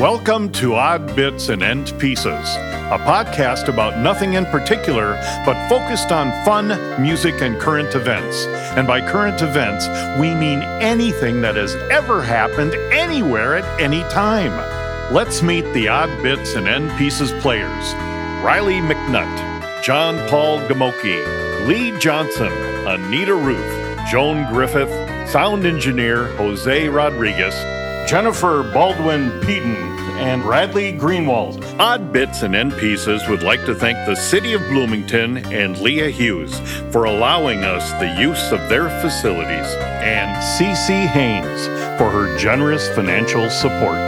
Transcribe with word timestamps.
Welcome 0.00 0.50
to 0.52 0.76
Odd 0.76 1.14
Bits 1.14 1.50
and 1.50 1.62
End 1.62 1.92
Pieces, 1.98 2.24
a 2.24 2.98
podcast 3.04 3.68
about 3.68 3.98
nothing 3.98 4.32
in 4.32 4.46
particular, 4.46 5.12
but 5.44 5.68
focused 5.68 6.10
on 6.10 6.32
fun, 6.42 6.68
music, 7.02 7.42
and 7.42 7.60
current 7.60 7.94
events. 7.94 8.46
And 8.78 8.86
by 8.86 9.06
current 9.06 9.42
events, 9.42 9.86
we 10.18 10.34
mean 10.34 10.62
anything 10.80 11.42
that 11.42 11.56
has 11.56 11.74
ever 11.92 12.22
happened 12.22 12.72
anywhere 12.90 13.58
at 13.58 13.78
any 13.78 14.00
time. 14.04 14.56
Let's 15.12 15.42
meet 15.42 15.70
the 15.74 15.88
Odd 15.88 16.22
Bits 16.22 16.54
and 16.54 16.66
End 16.66 16.90
Pieces 16.96 17.30
players 17.42 17.92
Riley 18.42 18.80
McNutt, 18.80 19.82
John 19.82 20.26
Paul 20.30 20.60
Gamoki, 20.60 21.66
Lee 21.66 21.94
Johnson, 21.98 22.50
Anita 22.86 23.34
Ruth, 23.34 24.00
Joan 24.10 24.50
Griffith, 24.50 24.88
sound 25.28 25.66
engineer 25.66 26.28
Jose 26.36 26.88
Rodriguez, 26.88 27.54
Jennifer 28.08 28.64
Baldwin 28.72 29.30
Peden, 29.42 29.89
and 30.18 30.42
Bradley 30.42 30.92
Greenwald. 30.92 31.62
Odd 31.78 32.12
Bits 32.12 32.42
and 32.42 32.54
End 32.54 32.76
Pieces 32.78 33.26
would 33.28 33.42
like 33.42 33.64
to 33.66 33.74
thank 33.74 33.96
the 34.06 34.14
City 34.14 34.52
of 34.52 34.60
Bloomington 34.68 35.38
and 35.52 35.78
Leah 35.80 36.10
Hughes 36.10 36.58
for 36.92 37.04
allowing 37.04 37.64
us 37.64 37.90
the 38.00 38.20
use 38.20 38.52
of 38.52 38.68
their 38.68 38.88
facilities, 39.00 39.66
and 40.02 40.36
CC 40.42 41.06
Haynes 41.06 41.66
for 41.98 42.10
her 42.10 42.36
generous 42.38 42.88
financial 42.94 43.48
support. 43.50 43.98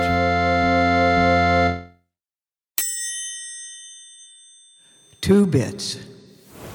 Two 5.20 5.46
bits. 5.46 5.98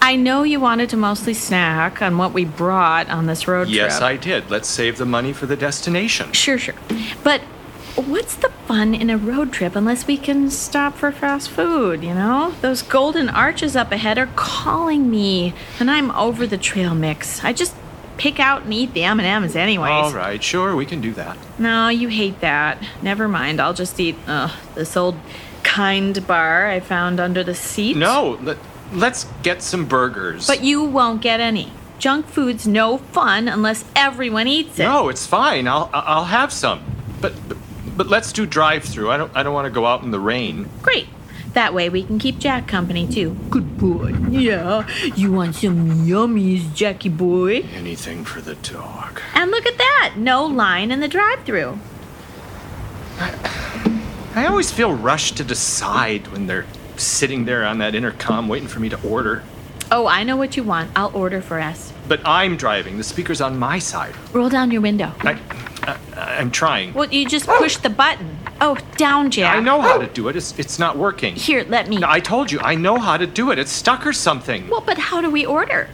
I 0.02 0.16
know 0.16 0.44
you 0.44 0.62
wanted 0.62 0.90
to 0.92 0.98
mostly 0.98 1.34
snack 1.34 2.02
on 2.02 2.18
what 2.18 2.32
we 2.32 2.46
brought 2.46 3.10
on 3.10 3.26
this 3.26 3.46
road 3.46 3.68
Yes, 3.68 3.76
trip. 3.76 3.90
Yes, 3.92 4.02
I 4.02 4.16
did. 4.16 4.50
Let's 4.50 4.70
save 4.70 4.98
the 4.98 5.06
money 5.06 5.34
for 5.34 5.48
the 5.48 5.58
destination. 5.58 6.32
Sure, 6.32 6.58
sure. 6.58 6.76
But 7.26 7.42
what's 8.02 8.36
the 8.36 8.50
fun 8.68 8.94
in 8.94 9.10
a 9.10 9.18
road 9.18 9.52
trip 9.52 9.76
unless 9.76 10.08
we 10.08 10.18
can 10.18 10.50
stop 10.50 10.96
for 10.96 11.12
fast 11.12 11.50
food, 11.50 12.04
you 12.04 12.14
know? 12.14 12.54
Those 12.62 12.82
golden 12.82 13.30
arches 13.30 13.76
up 13.76 13.92
ahead 13.92 14.18
are 14.18 14.30
calling 14.36 15.10
me, 15.10 15.54
and 15.80 15.90
I'm 15.90 16.12
over 16.12 16.46
the 16.46 16.58
trail 16.58 16.94
mix. 16.94 17.44
I 17.44 17.54
just 17.54 17.74
pick 18.18 18.40
out 18.40 18.64
and 18.64 18.74
eat 18.74 18.94
the 18.94 19.04
M&Ms 19.04 19.56
anyways. 19.56 19.92
All 19.92 20.14
right, 20.14 20.42
sure, 20.44 20.76
we 20.76 20.86
can 20.86 21.02
do 21.02 21.14
that. 21.14 21.38
No, 21.58 21.90
you 21.90 22.08
hate 22.08 22.40
that. 22.42 22.84
Never 23.02 23.28
mind. 23.28 23.60
I'll 23.60 23.74
just 23.74 24.00
eat 24.00 24.16
uh, 24.28 24.52
this 24.76 24.98
old 24.98 25.16
kind 25.64 26.26
bar 26.26 26.68
I 26.68 26.80
found 26.80 27.20
under 27.20 27.44
the 27.44 27.56
seat. 27.56 27.98
No, 27.98 28.40
let, 28.42 28.58
let's 28.94 29.26
get 29.44 29.62
some 29.62 29.86
burgers. 29.86 30.48
But 30.48 30.64
you 30.64 30.84
won't 30.84 31.22
get 31.22 31.40
any. 31.40 31.72
Junk 32.00 32.28
food's 32.28 32.68
no 32.68 32.98
fun 33.00 33.48
unless 33.48 33.84
everyone 33.96 34.48
eats 34.48 34.78
it. 34.80 34.84
no, 34.84 35.10
it's 35.10 35.26
fine. 35.26 35.68
I'll 35.68 35.90
I'll 35.94 36.26
have 36.26 36.54
some. 36.54 36.84
But 37.20 37.34
but, 37.50 37.58
but 37.98 38.08
let's 38.08 38.32
do 38.32 38.46
drive-through. 38.46 39.10
I 39.12 39.18
don't 39.18 39.36
I 39.36 39.44
don't 39.44 39.54
want 39.54 39.66
to 39.66 39.72
go 39.72 39.86
out 39.86 40.04
in 40.04 40.12
the 40.12 40.20
rain. 40.20 40.70
Great. 40.82 41.08
That 41.54 41.74
way 41.74 41.90
we 41.90 42.04
can 42.04 42.20
keep 42.20 42.38
Jack 42.38 42.68
company 42.68 43.08
too. 43.08 43.36
Good 43.50 43.78
boy. 43.78 44.14
Yeah. 44.30 44.88
You 45.16 45.32
want 45.32 45.56
some 45.56 46.06
yummies, 46.06 46.72
Jackie 46.76 47.10
boy? 47.10 47.62
Anything 47.74 48.24
for 48.24 48.42
the 48.42 48.56
dog. 48.56 49.22
And 49.34 49.50
look 49.50 49.66
at 49.66 49.78
that. 49.78 50.14
No 50.18 50.46
line 50.46 50.92
in 50.92 51.00
the 51.00 51.08
drive-through. 51.08 51.80
I 53.20 54.46
always 54.46 54.70
feel 54.70 54.94
rushed 54.94 55.38
to 55.38 55.44
decide 55.44 56.28
when 56.28 56.46
they're 56.46 56.68
sitting 56.96 57.46
there 57.46 57.66
on 57.66 57.80
that 57.80 57.96
intercom 57.96 58.48
waiting 58.48 58.68
for 58.68 58.80
me 58.80 58.90
to 58.90 59.08
order. 59.08 59.42
Oh, 59.92 60.06
I 60.06 60.24
know 60.24 60.36
what 60.36 60.56
you 60.58 60.64
want. 60.64 60.92
I'll 60.96 61.16
order 61.16 61.42
for 61.42 61.60
us. 61.60 61.92
But 62.08 62.20
I'm 62.24 62.58
driving. 62.58 62.98
The 62.98 63.04
speaker's 63.04 63.42
on 63.42 63.58
my 63.58 63.80
side. 63.80 64.14
Roll 64.34 64.50
down 64.50 64.70
your 64.70 64.82
window. 64.82 65.12
I, 65.22 65.40
I 65.88 65.98
I'm 66.16 66.52
trying. 66.52 66.94
Well, 66.94 67.10
you 67.10 67.28
just 67.28 67.48
push 67.48 67.78
the 67.78 67.90
button. 67.90 68.38
Oh, 68.60 68.78
down, 68.98 69.32
Jack. 69.32 69.56
I 69.56 69.60
know 69.60 69.82
how 69.82 69.98
to 69.98 70.08
do 70.08 70.28
it. 70.28 70.36
It's 70.36 70.58
it's 70.60 70.78
not 70.78 70.98
working. 70.98 71.36
Here, 71.36 71.66
let 71.68 71.88
me. 71.88 72.00
I 72.04 72.20
told 72.20 72.52
you, 72.52 72.60
I 72.60 72.76
know 72.76 72.98
how 73.00 73.18
to 73.18 73.26
do 73.26 73.52
it. 73.52 73.60
It's 73.60 73.72
stuck 73.72 74.06
or 74.06 74.14
something. 74.14 74.68
Well, 74.68 74.82
but 74.82 74.98
how 74.98 75.22
do 75.22 75.30
we 75.30 75.46
order? 75.46 75.90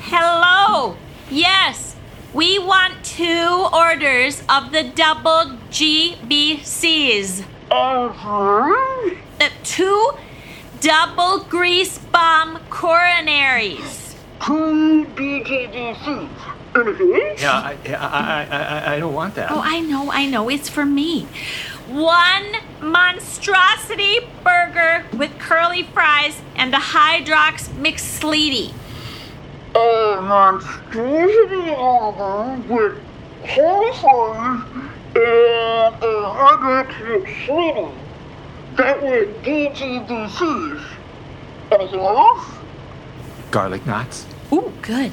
Hello. 0.00 0.96
Yes. 1.30 1.96
We 2.34 2.58
want 2.58 3.04
two 3.04 3.68
orders 3.72 4.42
of 4.48 4.72
the 4.72 4.82
double 4.94 5.56
GBCs. 5.70 7.44
Uh, 9.40 9.48
two 9.64 10.12
double 10.80 11.44
grease 11.44 11.98
bomb 11.98 12.58
coronaries. 12.70 14.07
Two 14.40 15.04
BGDCs. 15.14 16.28
Anything? 16.76 17.12
Else? 17.30 17.42
Yeah, 17.42 17.52
I, 17.52 17.76
I, 17.88 17.94
I, 17.94 18.44
I, 18.44 18.94
I 18.94 18.98
don't 19.00 19.14
want 19.14 19.34
that. 19.36 19.50
Oh, 19.50 19.60
I 19.64 19.80
know, 19.80 20.10
I 20.12 20.26
know. 20.26 20.48
It's 20.48 20.68
for 20.68 20.84
me. 20.84 21.26
One 21.88 22.52
monstrosity 22.80 24.20
burger 24.44 25.06
with 25.16 25.38
curly 25.38 25.82
fries 25.82 26.40
and 26.54 26.74
a 26.74 26.78
Hydrox 26.78 27.68
McSleety. 27.70 28.74
A 29.74 30.20
monstrosity 30.20 31.70
order 31.74 32.60
with 32.68 33.02
horses 33.48 34.64
and 35.16 35.94
a 36.04 36.30
hundred 36.30 37.26
city. 37.46 37.88
That 38.76 39.02
was 39.02 39.26
BGDCs. 39.42 40.84
Anything 41.72 42.00
else? 42.00 42.44
Garlic 43.50 43.86
knots. 43.86 44.26
Ooh, 44.52 44.72
good. 44.82 45.10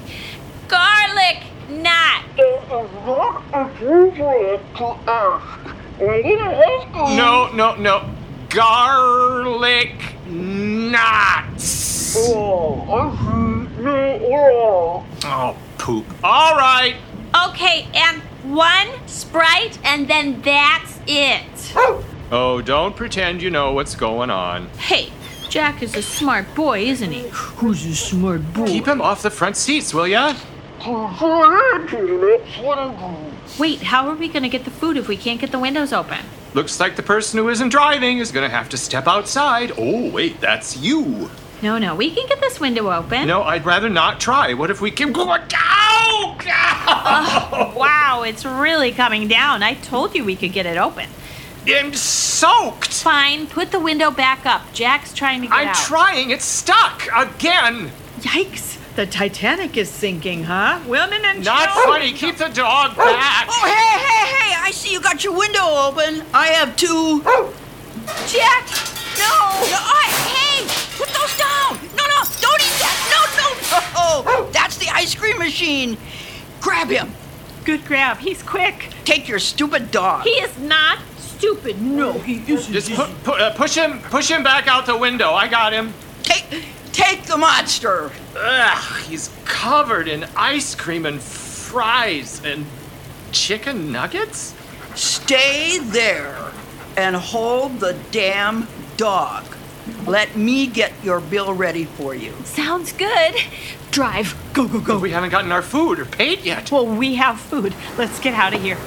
Garlic 0.67 1.43
knot. 1.69 2.25
It 2.37 2.41
is 2.41 2.69
not 3.05 3.43
appropriate 3.53 4.61
to 4.75 4.85
ask. 5.07 5.75
Little 5.99 6.53
husky. 6.53 7.15
No, 7.15 7.49
no, 7.53 7.75
no. 7.75 8.09
Garlic 8.49 10.15
knots. 10.27 12.17
Oh, 12.17 12.81
I 12.91 13.15
see. 13.15 13.81
No, 13.81 14.19
well. 14.29 15.05
Oh, 15.23 15.57
poop. 15.77 16.05
All 16.23 16.55
right. 16.55 16.95
Okay, 17.49 17.87
and 17.93 18.21
one 18.53 18.87
Sprite, 19.07 19.79
and 19.85 20.07
then 20.07 20.41
that's 20.41 20.99
it. 21.07 21.73
Oh, 22.31 22.61
don't 22.61 22.95
pretend 22.95 23.41
you 23.41 23.49
know 23.49 23.73
what's 23.73 23.95
going 23.95 24.29
on. 24.29 24.69
Hey, 24.77 25.11
Jack 25.55 25.81
is 25.81 25.95
a 25.95 26.01
smart 26.01 26.53
boy, 26.53 26.79
isn't 26.81 27.13
he? 27.13 27.29
Who's 27.29 27.85
a 27.85 27.95
smart 27.95 28.41
boy? 28.53 28.65
Keep 28.65 28.89
him 28.89 29.01
off 29.01 29.21
the 29.21 29.29
front 29.29 29.55
seats, 29.55 29.93
will 29.93 30.05
ya? 30.05 30.35
Prefer 30.81 31.87
to 31.87 32.39
next 32.41 32.61
one. 32.61 33.31
Wait, 33.57 33.81
how 33.81 34.09
are 34.09 34.15
we 34.15 34.27
gonna 34.27 34.49
get 34.49 34.65
the 34.65 34.69
food 34.69 34.97
if 34.97 35.07
we 35.07 35.15
can't 35.15 35.39
get 35.39 35.53
the 35.53 35.57
windows 35.59 35.93
open? 35.93 36.17
Looks 36.53 36.81
like 36.81 36.97
the 36.97 37.03
person 37.03 37.39
who 37.39 37.47
isn't 37.47 37.69
driving 37.69 38.17
is 38.17 38.33
gonna 38.33 38.49
have 38.49 38.67
to 38.67 38.77
step 38.77 39.07
outside. 39.07 39.71
Oh, 39.77 40.09
wait, 40.09 40.41
that's 40.41 40.75
you. 40.75 41.31
No, 41.61 41.77
no, 41.77 41.95
we 41.95 42.13
can 42.13 42.27
get 42.27 42.41
this 42.41 42.59
window 42.59 42.91
open. 42.91 43.25
No, 43.25 43.43
I'd 43.43 43.65
rather 43.65 43.87
not 43.87 44.19
try. 44.19 44.53
What 44.53 44.69
if 44.69 44.81
we 44.81 44.91
keep 44.91 45.13
going? 45.13 45.41
Ow! 45.53 46.37
Ow! 46.47 47.73
Wow, 47.77 48.23
it's 48.23 48.43
really 48.43 48.91
coming 48.91 49.29
down. 49.29 49.63
I 49.63 49.75
told 49.75 50.15
you 50.15 50.25
we 50.25 50.35
could 50.35 50.51
get 50.51 50.65
it 50.65 50.77
open. 50.77 51.07
I'm 51.67 51.93
soaked. 51.93 52.93
Fine, 52.93 53.47
put 53.47 53.71
the 53.71 53.79
window 53.79 54.11
back 54.11 54.45
up. 54.45 54.61
Jack's 54.73 55.13
trying 55.13 55.41
to 55.41 55.47
get 55.47 55.55
out. 55.55 55.67
I'm 55.67 55.73
trying. 55.75 56.29
It's 56.29 56.45
stuck 56.45 57.07
again. 57.15 57.91
Yikes! 58.19 58.79
The 58.95 59.05
Titanic 59.05 59.75
is 59.75 59.89
sinking, 59.89 60.43
huh? 60.43 60.79
Women 60.87 61.25
and 61.25 61.43
Not 61.43 61.73
children. 61.73 61.85
funny. 61.85 62.13
Keep 62.13 62.37
the 62.37 62.47
dog 62.49 62.91
oh, 62.93 63.03
back. 63.03 63.47
Oh, 63.49 63.65
hey, 63.65 63.99
hey, 63.99 64.37
hey! 64.37 64.55
I 64.61 64.71
see 64.71 64.93
you 64.93 65.01
got 65.01 65.23
your 65.23 65.37
window 65.37 65.65
open. 65.65 66.23
I 66.33 66.47
have 66.47 66.75
two. 66.77 67.21
Jack, 68.27 68.67
no. 69.17 69.35
No, 69.67 69.79
I, 69.81 70.07
hey! 70.31 70.67
Put 70.97 71.09
those 71.09 71.37
down! 71.37 71.77
No, 71.97 72.03
no! 72.07 72.23
Don't 72.39 72.61
eat 72.61 72.77
that! 72.79 72.97
No, 73.11 73.43
no! 73.43 73.81
Oh, 73.97 74.49
that's 74.53 74.77
the 74.77 74.87
ice 74.89 75.13
cream 75.13 75.37
machine. 75.39 75.97
Grab 76.61 76.89
him. 76.89 77.11
Good 77.65 77.83
grab. 77.85 78.19
He's 78.19 78.41
quick. 78.43 78.91
Take 79.03 79.27
your 79.27 79.39
stupid 79.39 79.91
dog. 79.91 80.23
He 80.23 80.29
is 80.29 80.57
not 80.59 80.99
stupid. 81.37 81.81
No, 81.81 82.13
he 82.13 82.43
isn't. 82.51 82.73
Just 82.73 82.91
pu- 82.91 83.13
pu- 83.23 83.31
uh, 83.31 83.55
push 83.55 83.75
him, 83.75 83.99
push 84.03 84.29
him 84.29 84.43
back 84.43 84.67
out 84.67 84.85
the 84.85 84.97
window. 84.97 85.31
I 85.33 85.47
got 85.47 85.73
him. 85.73 85.93
Take, 86.23 86.63
take 86.91 87.23
the 87.23 87.37
monster. 87.37 88.11
Ugh, 88.37 88.99
he's 89.01 89.29
covered 89.45 90.07
in 90.07 90.25
ice 90.35 90.75
cream 90.75 91.05
and 91.05 91.21
fries 91.21 92.41
and 92.43 92.65
chicken 93.31 93.91
nuggets. 93.91 94.53
Stay 94.95 95.79
there 95.79 96.51
and 96.97 97.15
hold 97.15 97.79
the 97.79 97.97
damn 98.11 98.67
dog. 98.97 99.43
Let 100.07 100.35
me 100.35 100.67
get 100.67 100.93
your 101.03 101.19
bill 101.19 101.53
ready 101.53 101.85
for 101.85 102.15
you. 102.15 102.33
Sounds 102.45 102.91
good. 102.93 103.35
Drive. 103.91 104.35
Go, 104.53 104.67
go, 104.67 104.79
go. 104.79 104.97
We 104.97 105.11
haven't 105.11 105.29
gotten 105.29 105.51
our 105.51 105.61
food 105.61 105.99
or 105.99 106.05
paid 106.05 106.41
yet. 106.41 106.71
Well, 106.71 106.87
we 106.87 107.15
have 107.15 107.39
food. 107.39 107.75
Let's 107.97 108.19
get 108.19 108.33
out 108.33 108.53
of 108.53 108.61
here. 108.61 108.77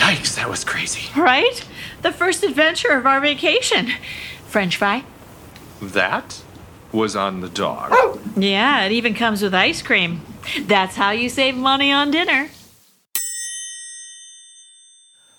Yikes, 0.00 0.36
that 0.36 0.48
was 0.48 0.64
crazy. 0.64 1.10
Right? 1.14 1.62
The 2.00 2.10
first 2.10 2.42
adventure 2.42 2.92
of 2.92 3.04
our 3.04 3.20
vacation. 3.20 3.90
French 4.46 4.76
fry? 4.78 5.04
That 5.82 6.42
was 6.90 7.14
on 7.14 7.42
the 7.42 7.50
dog. 7.50 7.90
Oh! 7.92 8.18
Yeah, 8.34 8.84
it 8.84 8.92
even 8.92 9.14
comes 9.14 9.42
with 9.42 9.54
ice 9.54 9.82
cream. 9.82 10.22
That's 10.62 10.96
how 10.96 11.10
you 11.10 11.28
save 11.28 11.54
money 11.54 11.92
on 11.92 12.10
dinner. 12.10 12.48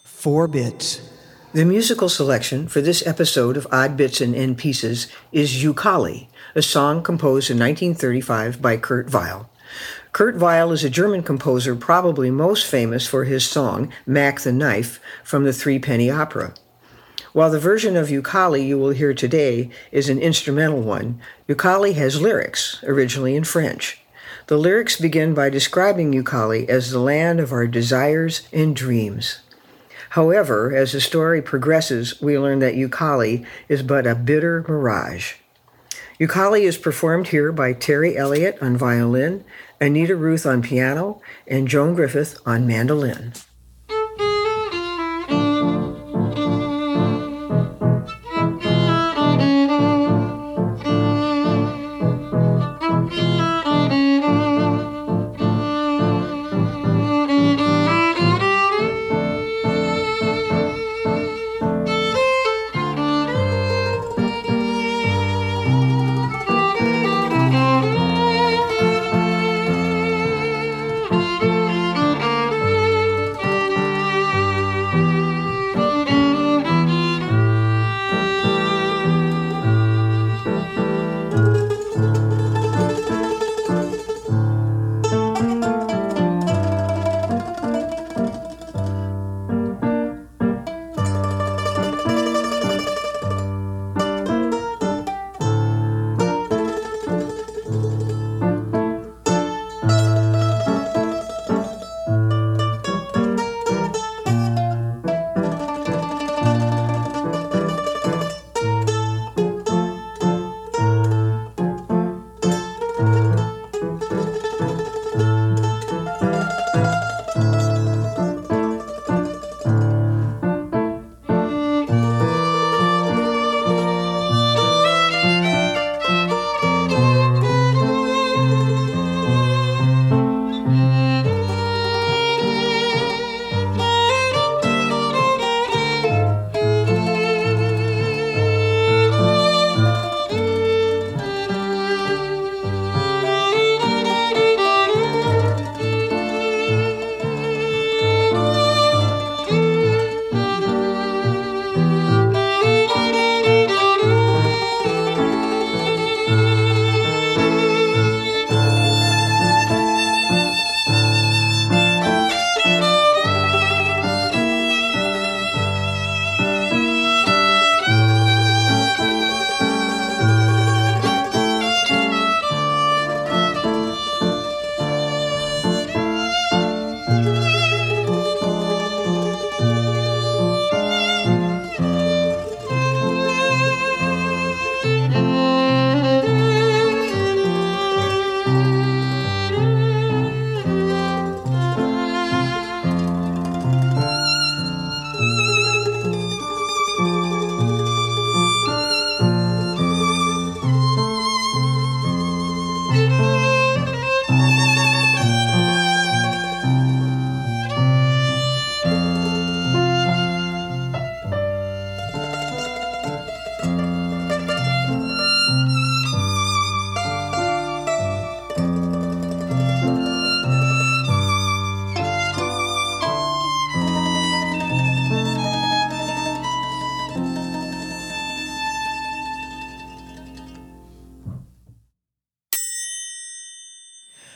Four 0.05 0.47
bits. 0.47 1.09
The 1.53 1.65
musical 1.65 2.07
selection 2.07 2.67
for 2.67 2.81
this 2.81 3.05
episode 3.07 3.57
of 3.57 3.65
Odd 3.71 3.97
Bits 3.97 4.21
and 4.21 4.35
End 4.35 4.59
Pieces 4.59 5.07
is 5.31 5.63
Youkali, 5.63 6.27
a 6.53 6.61
song 6.61 7.01
composed 7.01 7.49
in 7.49 7.57
1935 7.57 8.61
by 8.61 8.77
Kurt 8.77 9.11
Weill. 9.11 9.49
Kurt 10.13 10.35
Weill 10.35 10.73
is 10.73 10.83
a 10.83 10.89
German 10.89 11.23
composer 11.23 11.73
probably 11.73 12.29
most 12.29 12.65
famous 12.65 13.07
for 13.07 13.23
his 13.23 13.45
song 13.45 13.93
Mack 14.05 14.41
the 14.41 14.51
Knife 14.51 14.99
from 15.23 15.45
the 15.45 15.53
Threepenny 15.53 16.11
Opera. 16.11 16.53
While 17.31 17.49
the 17.49 17.61
version 17.61 17.95
of 17.95 18.09
Youkali 18.09 18.67
you 18.67 18.77
will 18.77 18.89
hear 18.89 19.13
today 19.13 19.69
is 19.89 20.09
an 20.09 20.19
instrumental 20.19 20.81
one, 20.81 21.21
Youkali 21.47 21.93
has 21.93 22.21
lyrics, 22.21 22.83
originally 22.83 23.37
in 23.37 23.45
French. 23.45 24.01
The 24.47 24.57
lyrics 24.57 24.99
begin 24.99 25.33
by 25.33 25.49
describing 25.49 26.11
Youkali 26.11 26.67
as 26.67 26.91
the 26.91 26.99
land 26.99 27.39
of 27.39 27.53
our 27.53 27.65
desires 27.65 28.41
and 28.51 28.75
dreams. 28.75 29.39
However, 30.09 30.75
as 30.75 30.91
the 30.91 30.99
story 30.99 31.41
progresses, 31.41 32.19
we 32.19 32.37
learn 32.37 32.59
that 32.59 32.75
Youkali 32.75 33.45
is 33.69 33.81
but 33.81 34.05
a 34.05 34.13
bitter 34.13 34.65
mirage. 34.67 35.35
Youkali 36.19 36.61
is 36.61 36.77
performed 36.77 37.29
here 37.29 37.51
by 37.51 37.73
Terry 37.73 38.15
Elliott 38.15 38.61
on 38.61 38.77
violin, 38.77 39.43
Anita 39.81 40.15
Ruth 40.15 40.45
on 40.45 40.61
piano, 40.61 41.19
and 41.47 41.67
Joan 41.67 41.95
Griffith 41.95 42.39
on 42.45 42.67
mandolin. 42.67 43.33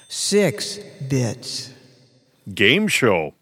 Six 0.08 0.78
bits. 1.10 1.72
Game 2.54 2.88
show. 2.88 3.34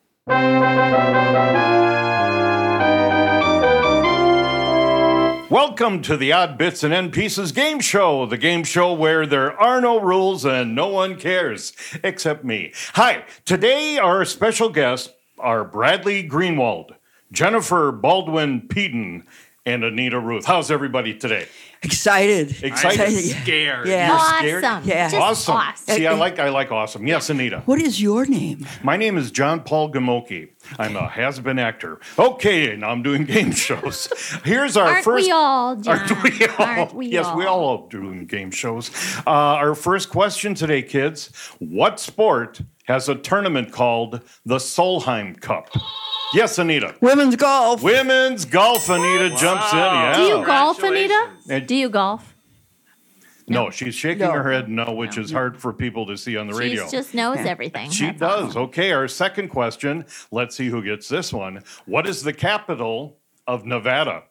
Welcome 5.50 6.02
to 6.04 6.16
the 6.16 6.32
Odd 6.32 6.58
Bits 6.58 6.84
and 6.84 6.94
End 6.94 7.12
Pieces 7.12 7.52
game 7.52 7.80
show, 7.82 8.26
the 8.26 8.38
game 8.38 8.64
show 8.64 8.94
where 8.94 9.26
there 9.26 9.60
are 9.60 9.82
no 9.82 10.00
rules 10.00 10.46
and 10.46 10.74
no 10.74 10.88
one 10.88 11.18
cares 11.20 11.74
except 12.04 12.44
me. 12.44 12.72
Hi, 12.94 13.26
today 13.46 13.98
our 13.98 14.24
special 14.24 14.70
guests 14.70 15.12
are 15.38 15.64
Bradley 15.66 16.28
Greenwald, 16.28 16.96
Jennifer 17.32 17.92
Baldwin 17.92 18.68
Peden, 18.68 19.28
and 19.66 19.84
Anita 19.84 20.20
Ruth. 20.20 20.46
How's 20.46 20.72
everybody 20.72 21.14
today? 21.14 21.48
Excited. 21.84 22.64
Excited? 22.64 23.00
I'm 23.02 23.12
Yeah. 23.14 23.42
scared. 23.44 23.88
Yeah. 23.88 24.08
You're 24.08 24.40
scared? 24.40 24.64
Awesome. 24.64 24.90
Yeah. 24.90 25.10
Just 25.10 25.16
awesome. 25.22 25.56
awesome. 25.56 25.96
See, 25.96 26.08
I 26.08 26.14
like 26.14 26.40
I 26.40 26.50
like 26.50 26.72
awesome. 26.72 27.06
Yes, 27.08 27.30
Anita. 27.30 27.62
What 27.66 27.80
is 27.82 28.02
your 28.02 28.26
name? 28.26 28.66
My 28.84 28.96
name 28.98 29.18
is 29.18 29.32
John 29.32 29.60
Paul 29.62 29.92
Gamoki. 29.92 30.50
I'm 30.80 30.96
a 30.96 31.08
has-been 31.10 31.60
actor. 31.60 32.00
Okay, 32.18 32.76
now 32.78 32.90
I'm 32.90 33.04
doing 33.04 33.26
game 33.26 33.52
shows. 33.68 34.08
Here's 34.46 34.78
our 34.78 34.88
Aren't 34.88 35.04
first. 35.04 35.26
we 35.28 35.32
all, 35.32 35.76
John? 35.76 36.00
Aren't 36.00 36.24
we 36.24 36.46
all? 36.48 36.66
Aren't 36.66 36.94
we 36.94 37.08
yes, 37.08 37.36
we 37.36 37.46
all 37.46 37.84
are 37.84 37.90
doing 37.90 38.26
game 38.26 38.52
shows. 38.52 38.90
Uh, 39.28 39.30
our 39.30 39.76
first 39.76 40.10
question 40.10 40.56
today, 40.56 40.82
kids: 40.82 41.32
What 41.60 42.00
sport 42.00 42.62
has 42.86 43.10
a 43.10 43.16
tournament 43.16 43.72
called 43.72 44.22
the 44.46 44.58
Solheim 44.58 45.40
Cup? 45.40 45.70
Yes, 46.34 46.58
Anita. 46.58 46.96
Women's 47.02 47.36
golf. 47.36 47.84
Women's 47.84 48.46
golf. 48.46 48.90
Anita 48.90 49.30
jumps 49.36 49.72
in. 49.72 49.78
Yeah. 49.80 50.16
Do 50.16 50.22
you 50.24 50.46
golf, 50.46 50.82
Anita? 50.82 51.30
And- 51.50 51.68
Do 51.68 51.76
you 51.76 51.90
golf? 51.90 52.30
No, 53.48 53.70
she's 53.70 53.94
shaking 53.94 54.26
No. 54.26 54.32
her 54.32 54.52
head 54.52 54.70
no, 54.70 54.94
which 54.94 55.18
is 55.18 55.30
hard 55.30 55.60
for 55.62 55.74
people 55.74 56.08
to 56.08 56.16
see 56.18 56.38
on 56.38 56.48
the 56.48 56.54
radio. 56.56 56.86
She 56.86 56.92
just 56.92 57.14
knows 57.14 57.40
everything. 57.40 57.92
She 57.92 58.06
That's 58.12 58.22
all. 58.24 58.42
does. 58.48 58.56
Okay, 58.56 58.94
our 58.94 59.08
second 59.10 59.50
question. 59.50 60.06
Let's 60.32 60.56
see 60.56 60.68
who 60.70 60.82
gets 60.82 61.10
this 61.10 61.34
one. 61.34 61.62
What 61.86 62.08
is 62.08 62.24
the 62.24 62.32
capital 62.32 63.18
of 63.46 63.66
Nevada? 63.66 64.24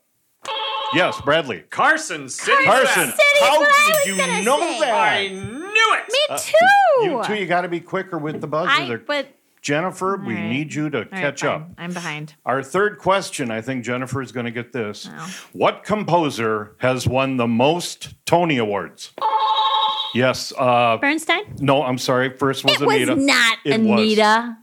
Yes, 0.95 1.21
Bradley. 1.21 1.61
Carson 1.71 2.29
City. 2.29 2.65
Carson. 2.65 3.11
City, 3.11 3.23
How 3.41 3.61
what 3.61 3.69
I 3.71 3.87
did 3.87 3.97
was 3.99 4.07
you 4.07 4.17
gonna 4.17 4.43
know 4.43 4.59
say. 4.61 4.81
that? 4.81 4.95
I 4.95 5.29
knew 5.29 5.59
it. 5.59 5.62
Me 6.31 6.37
too. 6.39 6.53
Uh, 6.65 7.03
You 7.05 7.23
two, 7.25 7.35
you 7.35 7.47
got 7.47 7.63
to 7.63 7.69
be 7.69 7.81
quicker 7.81 8.19
with 8.19 8.41
the 8.41 8.47
buzzer. 8.47 8.71
I, 8.71 8.87
there. 8.89 8.99
but 8.99 9.29
Jennifer, 9.61 10.17
we 10.17 10.35
right. 10.35 10.49
need 10.49 10.75
you 10.75 10.91
to 10.91 10.99
all 10.99 11.05
right, 11.05 11.11
catch 11.21 11.43
fine. 11.43 11.51
up. 11.51 11.69
I'm 11.79 11.93
behind. 11.93 12.35
Our 12.45 12.63
third 12.63 12.99
question, 12.99 13.51
I 13.51 13.61
think 13.61 13.85
Jennifer 13.85 14.21
is 14.21 14.33
going 14.33 14.47
to 14.47 14.51
get 14.53 14.73
this. 14.73 15.09
Oh. 15.11 15.35
What 15.53 15.85
composer 15.85 16.75
has 16.79 17.07
won 17.07 17.37
the 17.37 17.47
most 17.47 18.15
Tony 18.27 18.59
Awards? 18.59 19.13
Yes. 20.15 20.53
Uh, 20.59 20.99
Bernstein? 20.99 21.43
no, 21.61 21.83
I'm 21.85 21.97
sorry. 21.99 22.37
First 22.37 22.65
was 22.65 22.81
It 22.81 22.87
was 22.87 23.09
not 23.25 23.59
It 23.65 23.81
was. 23.81 24.01
Anita. 24.01 24.59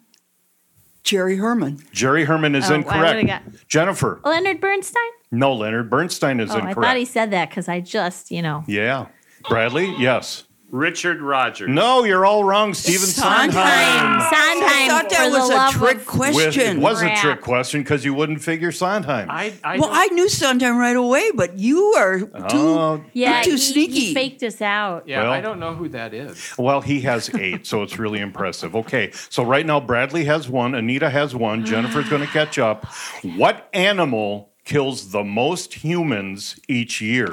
Jerry 1.03 1.37
Herman. 1.37 1.79
Jerry 1.91 2.25
Herman 2.25 2.53
is 2.55 2.69
Oh, 2.69 2.75
incorrect. 2.75 3.25
got- 3.25 3.43
Jennifer. 3.67 4.19
Leonard 4.23 4.59
Bernstein? 4.61 5.01
No, 5.31 5.53
Leonard 5.53 5.89
Bernstein 5.89 6.39
is 6.39 6.51
Oh, 6.51 6.55
I 6.55 6.57
incorrect. 6.57 6.81
thought 6.81 6.97
he 6.97 7.05
said 7.05 7.31
that 7.31 7.49
because 7.49 7.67
I 7.67 7.79
just, 7.79 8.29
you 8.31 8.41
know. 8.41 8.63
yeah. 8.67 9.07
Bradley? 9.47 9.95
Yes. 9.97 10.43
Richard 10.71 11.19
Rodgers. 11.21 11.67
No, 11.69 12.03
you're 12.03 12.25
all 12.25 12.43
wrong. 12.43 12.75
Stephen 12.75 13.07
Sondheim. 13.07 13.51
Sondheim. 13.51 14.21
Sondheim. 14.21 14.69
I 14.69 14.87
thought 14.87 15.09
that 15.09 15.31
was 15.31 15.49
a 15.49 15.77
trick 15.77 15.95
of- 15.97 15.99
With, 15.99 16.05
question. 16.07 16.77
it 16.77 16.79
was 16.79 17.01
a 17.01 17.15
trick 17.15 17.41
question 17.41 17.81
because 17.81 18.05
you 18.05 18.13
wouldn't 18.13 18.41
figure 18.43 18.71
Sondheim. 18.71 19.31
I, 19.31 19.53
I 19.63 19.79
well, 19.79 19.89
don't- 19.89 19.97
I 19.97 20.05
knew 20.13 20.29
Sondheim 20.29 20.77
right 20.77 20.95
away, 20.95 21.31
but 21.33 21.57
you 21.57 21.79
are 21.97 22.19
too, 22.19 22.29
Oh, 22.53 23.03
Yeah, 23.13 23.37
you're 23.37 23.43
too 23.45 23.51
he, 23.51 23.57
sneaky. 23.57 23.99
he 23.99 24.13
faked 24.13 24.43
us 24.43 24.61
out. 24.61 25.07
yeah, 25.07 25.23
Well- 25.23 25.31
I 25.31 25.41
don't 25.41 25.59
know 25.59 25.73
who 25.73 25.89
that 25.89 26.13
is. 26.13 26.53
Well, 26.57 26.81
he 26.81 27.01
has 27.01 27.33
eight, 27.35 27.65
so 27.65 27.81
it's 27.81 27.97
really 27.97 28.19
impressive. 28.19 28.75
Okay, 28.75 29.09
so 29.29 29.43
right 29.43 29.65
now 29.65 29.79
Bradley 29.79 30.25
has 30.25 30.47
one, 30.47 30.75
Anita 30.75 31.09
has 31.09 31.33
one, 31.35 31.65
Jennifer's 31.65 32.09
going 32.09 32.21
to 32.21 32.27
catch 32.31 32.59
up. 32.59 32.85
What 33.23 33.69
animal 33.73 34.51
kills 34.65 35.11
the 35.11 35.23
most 35.23 35.73
humans 35.73 36.59
each 36.67 37.01
year? 37.01 37.27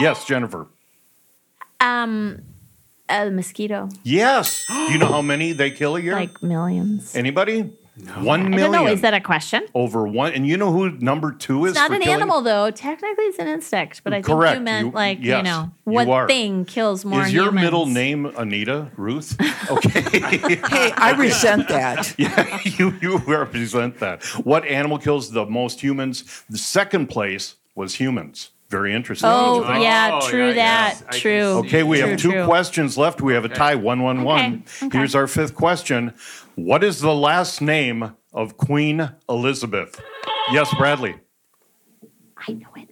Yes, 0.00 0.26
Jennifer. 0.26 0.66
Um, 1.80 2.42
a 3.08 3.30
mosquito, 3.30 3.88
Yes. 4.02 4.64
Do 4.66 4.92
you 4.92 4.98
know 4.98 5.08
how 5.08 5.22
many 5.34 5.52
they 5.52 5.70
kill 5.70 5.96
a 5.96 6.00
year? 6.00 6.14
like 6.14 6.42
millions. 6.42 7.14
Anybody? 7.14 7.70
One 8.18 8.46
I 8.46 8.48
million. 8.48 8.72
don't 8.72 8.84
know. 8.86 8.90
Is 8.90 9.02
that 9.02 9.14
a 9.14 9.20
question? 9.20 9.64
over 9.72 10.04
one? 10.08 10.32
And 10.32 10.44
you 10.44 10.56
know 10.56 10.72
who 10.72 10.90
number 10.98 11.30
two 11.30 11.64
is? 11.66 11.70
It's 11.72 11.78
not 11.78 11.90
for 11.90 11.94
an 11.94 12.00
killing- 12.00 12.16
animal, 12.22 12.40
though. 12.42 12.72
Technically, 12.72 13.24
it's 13.26 13.38
an 13.38 13.46
insect, 13.46 14.02
but 14.02 14.12
I 14.12 14.16
think 14.16 14.26
Correct. 14.26 14.58
you 14.58 14.64
meant 14.64 14.86
You- 14.88 14.92
like 14.92 15.18
you 15.20 15.28
yes, 15.28 15.44
know 15.44 15.70
you 15.86 15.92
what 15.92 16.08
are. 16.08 16.26
thing 16.26 16.64
kills 16.64 17.04
more 17.04 17.22
Is 17.22 17.32
your 17.32 17.50
humans? 17.50 17.64
middle 17.64 17.86
name 17.86 18.26
Anita 18.36 18.90
Ruth? 18.96 19.36
Okay. 19.70 20.00
hey, 20.00 20.92
I 20.96 21.14
resent 21.16 21.68
that. 21.68 22.14
Yeah, 22.18 22.58
you, 22.64 22.94
you 23.00 23.18
represent 23.18 24.00
that. 24.00 24.24
What 24.44 24.64
animal 24.66 24.98
kills 24.98 25.30
the 25.30 25.46
most 25.46 25.80
humans? 25.80 26.42
The 26.50 26.58
second 26.58 27.06
place 27.08 27.54
was 27.76 27.94
humans. 27.94 28.50
Very 28.74 28.92
interesting. 28.92 29.30
Oh, 29.30 29.62
Oh, 29.64 29.72
yeah, 29.78 30.18
yeah, 30.18 30.28
true 30.28 30.48
yes, 30.50 30.98
that. 31.02 31.14
I 31.14 31.18
true. 31.20 31.58
Okay, 31.60 31.84
we 31.84 32.00
True, 32.00 32.08
have 32.08 32.18
two 32.18 32.32
true. 32.32 32.44
questions 32.44 32.98
left. 32.98 33.22
We 33.22 33.32
have 33.34 33.44
a 33.44 33.48
tie, 33.48 33.76
one, 33.76 34.02
one, 34.02 34.24
one. 34.24 34.64
Okay, 34.78 34.86
okay. 34.86 34.98
Here's 34.98 35.14
our 35.14 35.28
fifth 35.28 35.54
question. 35.54 36.12
What 36.56 36.82
is 36.82 37.00
the 37.00 37.14
last 37.14 37.60
name 37.60 38.16
of 38.32 38.56
Queen 38.56 39.12
Elizabeth? 39.28 40.00
Yes, 40.50 40.74
Bradley. 40.74 41.14
I 42.48 42.52
know 42.54 42.66
it. 42.74 42.83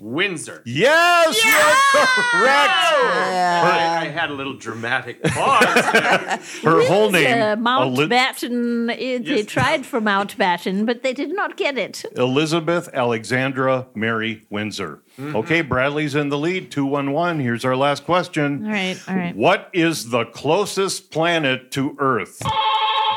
I 0.00 0.02
know 0.02 0.08
it. 0.08 0.14
Windsor. 0.14 0.62
Yes, 0.64 1.44
you're 1.44 2.06
correct. 2.42 2.72
I, 2.72 3.98
I 4.02 4.04
had 4.08 4.30
a 4.30 4.34
little 4.34 4.54
dramatic 4.54 5.22
pause. 5.22 5.62
there. 5.92 6.40
Her 6.62 6.86
whole 6.86 7.08
Uh, 7.08 7.10
name, 7.10 7.26
Eli- 7.38 7.54
Mountbatten. 7.56 8.86
They 8.88 9.18
Yes. 9.18 9.46
tried 9.46 9.84
for 9.86 10.00
Mountbatten, 10.00 10.86
but 10.86 11.02
they 11.02 11.12
did 11.12 11.34
not 11.34 11.56
get 11.56 11.76
it. 11.78 12.04
Elizabeth 12.16 12.88
Alexandra 12.94 13.86
Mary 13.94 14.46
Windsor. 14.50 15.02
Okay, 15.20 15.60
Bradley's 15.60 16.14
in 16.14 16.30
the 16.30 16.38
lead, 16.38 16.70
211. 16.70 17.40
Here's 17.40 17.64
our 17.64 17.76
last 17.76 18.04
question. 18.06 18.64
All 18.64 18.70
right, 18.72 18.98
all 19.08 19.14
right. 19.16 19.36
What 19.36 19.68
is 19.74 20.08
the 20.10 20.24
closest 20.26 21.10
planet 21.10 21.70
to 21.72 21.94
Earth? 21.98 22.40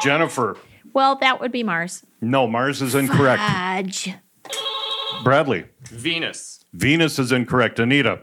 Jennifer. 0.02 0.58
Well, 0.94 1.16
that 1.22 1.40
would 1.40 1.52
be 1.54 1.64
Mars. 1.64 2.04
No, 2.20 2.46
Mars 2.46 2.82
is 2.82 2.94
incorrect. 2.94 3.42
Fudge. 3.42 4.14
Bradley. 5.24 5.66
Venus. 5.88 6.63
Venus 6.74 7.20
is 7.20 7.32
incorrect. 7.32 7.80
Anita. 7.80 8.22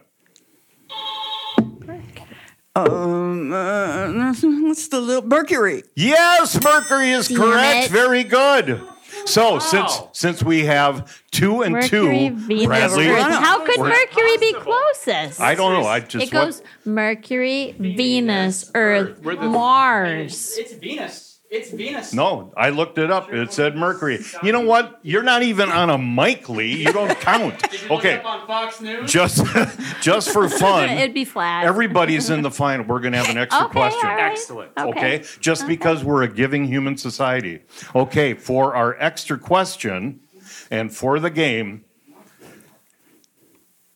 Um, 2.76 3.52
uh, 3.52 4.32
what's 4.32 4.88
the 4.88 5.00
little 5.00 5.26
Mercury? 5.26 5.82
Yes, 5.96 6.62
Mercury 6.62 7.10
is 7.10 7.26
Damn 7.28 7.38
correct. 7.38 7.86
it. 7.86 7.90
Very 7.90 8.22
good. 8.22 8.80
So 9.26 9.58
since 9.58 10.00
since 10.12 10.42
we 10.42 10.64
have 10.66 11.20
two 11.32 11.62
and 11.62 11.72
Mercury, 11.74 12.28
two, 12.30 12.36
Venus, 12.36 12.66
Bradley, 12.66 13.08
Earth. 13.08 13.22
How 13.26 13.64
could 13.66 13.78
We're- 13.80 13.90
Mercury 13.90 14.36
be 14.38 14.52
closest? 14.54 15.40
I 15.40 15.54
don't 15.56 15.72
know. 15.74 15.86
I 15.86 16.00
just 16.00 16.26
it 16.26 16.30
goes 16.30 16.62
Mercury, 16.84 17.74
Venus, 17.78 18.70
Earth, 18.74 19.20
We're 19.22 19.34
the- 19.34 19.42
Mars. 19.48 20.56
It's 20.56 20.72
Venus. 20.74 21.29
It's 21.50 21.70
Venus. 21.72 22.14
No, 22.14 22.52
I 22.56 22.70
looked 22.70 22.96
it 22.98 23.10
up. 23.10 23.32
It 23.32 23.52
said 23.52 23.74
Mercury. 23.76 24.20
You 24.40 24.52
know 24.52 24.60
what? 24.60 25.00
You're 25.02 25.24
not 25.24 25.42
even 25.42 25.68
on 25.68 25.90
a 25.90 25.98
mic, 25.98 26.48
Lee. 26.48 26.76
You 26.76 26.92
don't 26.92 27.18
count. 27.18 27.58
Did 27.68 27.82
you 27.82 27.88
look 27.88 27.98
Okay, 27.98 28.18
up 28.18 28.24
on 28.24 28.46
Fox 28.46 28.80
News? 28.80 29.10
just 29.10 29.44
just 30.00 30.30
for 30.30 30.48
fun, 30.48 30.88
It'd 30.90 31.12
be 31.12 31.24
flat. 31.24 31.64
everybody's 31.64 32.30
in 32.30 32.42
the 32.42 32.52
final. 32.52 32.86
We're 32.86 33.00
going 33.00 33.12
to 33.14 33.18
have 33.18 33.28
an 33.30 33.36
extra 33.36 33.64
okay, 33.64 33.72
question. 33.72 34.08
all 34.08 34.14
right. 34.14 34.30
Excellent. 34.30 34.70
Okay, 34.78 35.24
just 35.40 35.66
because 35.66 36.04
we're 36.04 36.22
a 36.22 36.28
giving 36.28 36.66
human 36.66 36.96
society. 36.96 37.62
Okay, 37.96 38.34
for 38.34 38.76
our 38.76 38.96
extra 39.00 39.36
question 39.36 40.20
and 40.70 40.94
for 40.94 41.18
the 41.18 41.30
game, 41.30 41.84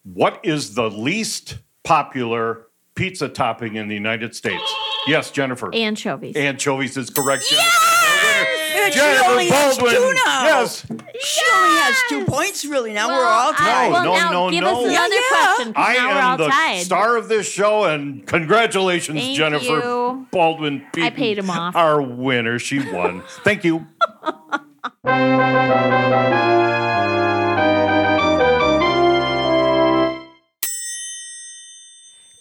what 0.03 0.41
is 0.43 0.75
the 0.75 0.91
least 0.91 1.59
popular 1.85 2.67
pizza 2.97 3.29
topping 3.29 3.77
in 3.77 3.87
the 3.87 3.95
United 3.95 4.35
States? 4.35 4.75
Yes, 5.07 5.31
Jennifer. 5.31 5.75
Anchovies. 5.75 6.37
Anchovies 6.37 6.97
is 6.97 7.11
correct. 7.11 7.45
And 7.53 8.93
she 8.93 8.99
Jennifer 9.01 9.31
only 9.31 9.49
has 9.49 9.79
Baldwin. 9.79 9.95
two 9.97 10.13
now. 10.25 10.45
Yes. 10.45 10.87
She 10.87 11.43
only 11.55 11.79
has 11.81 11.97
two 12.09 12.25
points, 12.25 12.65
really. 12.65 12.93
Now 12.93 13.09
we're 13.09 13.25
all 13.25 13.53
I- 13.53 13.57
tied. 13.57 13.93
well, 13.93 14.05
No, 14.05 14.15
now 14.15 14.31
no, 14.33 14.51
give 14.51 14.61
no. 14.63 14.85
us 14.85 14.91
another 14.91 15.15
yeah. 15.15 15.21
question. 15.31 15.73
'cause 15.75 15.85
I 15.87 15.95
now 15.95 16.09
we're 16.09 16.15
am 16.15 16.31
all 16.31 16.37
the 16.39 16.49
tied. 16.49 16.79
star 16.85 17.17
of 17.17 17.29
this 17.29 17.51
show, 17.51 17.85
and 17.85 18.27
congratulations, 18.27 19.19
Thank 19.21 19.37
Jennifer 19.37 19.65
you. 19.65 20.27
Baldwin. 20.31 20.83
Peden, 20.93 21.13
paid 21.15 21.39
him 21.39 21.51
off. 21.51 21.75
Our 21.77 22.03
winner. 22.03 22.59
She 22.59 22.81
won. 22.93 23.23
Thank 23.45 23.65
you. 23.65 23.87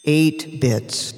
Eight 0.05 0.60
bits. 0.60 1.13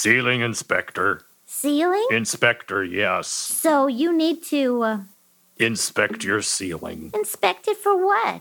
Ceiling 0.00 0.40
inspector. 0.40 1.26
Ceiling? 1.44 2.06
Inspector, 2.10 2.84
yes. 2.84 3.26
So 3.28 3.86
you 3.86 4.16
need 4.16 4.42
to 4.44 4.82
uh, 4.82 4.98
Inspect 5.58 6.24
your 6.24 6.40
ceiling. 6.40 7.10
inspect 7.12 7.68
it 7.68 7.76
for 7.76 7.94
what? 8.02 8.40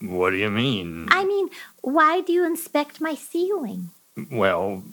What 0.00 0.30
do 0.30 0.36
you 0.36 0.48
mean? 0.48 1.08
I 1.10 1.24
mean, 1.24 1.48
why 1.82 2.20
do 2.20 2.32
you 2.32 2.46
inspect 2.46 3.00
my 3.00 3.16
ceiling? 3.16 3.90
Well, 4.30 4.84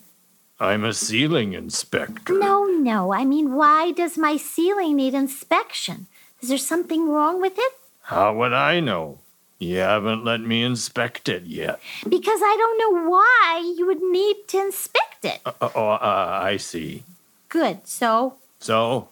I'm 0.60 0.84
a 0.84 0.94
ceiling 0.94 1.54
inspector. 1.54 2.34
No, 2.34 2.66
no. 2.66 3.14
I 3.14 3.24
mean, 3.24 3.54
why 3.54 3.92
does 3.92 4.18
my 4.18 4.36
ceiling 4.36 4.96
need 4.96 5.14
inspection? 5.14 6.08
Is 6.42 6.50
there 6.50 6.58
something 6.58 7.08
wrong 7.08 7.40
with 7.40 7.54
it? 7.56 7.74
How 8.02 8.34
would 8.34 8.54
I 8.54 8.80
know? 8.80 9.20
You 9.60 9.78
haven't 9.78 10.24
let 10.24 10.42
me 10.42 10.64
inspect 10.64 11.28
it 11.30 11.44
yet. 11.46 11.80
Because 12.08 12.42
I 12.44 12.56
don't 12.58 12.78
know 12.78 13.10
why 13.10 13.74
you 13.78 13.88
would 13.88 14.02
need 14.02 14.48
to 14.50 14.60
inspect 14.62 15.26
it. 15.26 15.42
Uh, 15.46 15.70
oh, 15.76 15.90
uh, 15.90 16.40
I 16.44 16.58
see. 16.58 17.04
Good. 17.50 17.88
So, 17.88 18.36
So, 18.60 19.10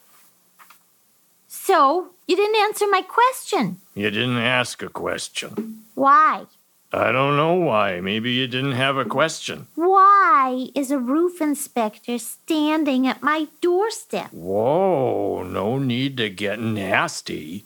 so 1.48 2.10
you 2.28 2.36
didn't 2.36 2.62
answer 2.62 2.86
my 2.90 3.02
question. 3.02 3.80
you 3.96 4.12
didn't 4.12 4.38
ask 4.38 4.84
a 4.84 4.90
question. 4.90 5.84
Why? 5.96 6.46
I 6.94 7.12
don't 7.12 7.36
know 7.36 7.56
why. 7.56 8.00
Maybe 8.00 8.32
you 8.32 8.48
didn't 8.48 8.74
have 8.74 8.98
a 8.98 9.04
question. 9.06 9.68
Why 9.76 10.68
is 10.76 10.92
a 10.92 11.00
roof 11.00 11.42
inspector 11.42 12.18
standing 12.20 13.06
at 13.08 13.22
my 13.24 13.48
doorstep? 13.62 14.32
Whoa, 14.32 15.44
no 15.44 15.78
need 15.80 16.16
to 16.18 16.30
get 16.30 16.60
nasty. 16.60 17.66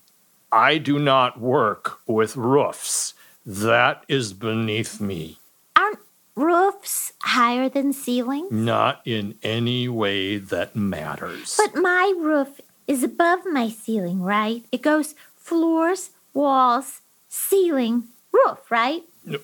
I 0.51 0.77
do 0.77 0.97
not 0.97 1.39
work 1.39 1.99
with 2.07 2.35
roofs. 2.35 3.13
That 3.45 4.03
is 4.07 4.33
beneath 4.33 4.99
me. 4.99 5.37
Aren't 5.75 5.99
roofs 6.35 7.13
higher 7.21 7.69
than 7.69 7.93
ceilings? 7.93 8.51
Not 8.51 9.01
in 9.05 9.35
any 9.43 9.87
way 9.87 10.37
that 10.37 10.75
matters. 10.75 11.57
But 11.57 11.79
my 11.79 12.13
roof 12.17 12.61
is 12.87 13.03
above 13.03 13.45
my 13.45 13.69
ceiling, 13.69 14.21
right? 14.21 14.63
It 14.71 14.81
goes 14.81 15.13
floors, 15.35 16.09
walls, 16.33 17.01
ceiling, 17.27 18.05
roof, 18.31 18.71
right? 18.71 19.03
No, 19.25 19.39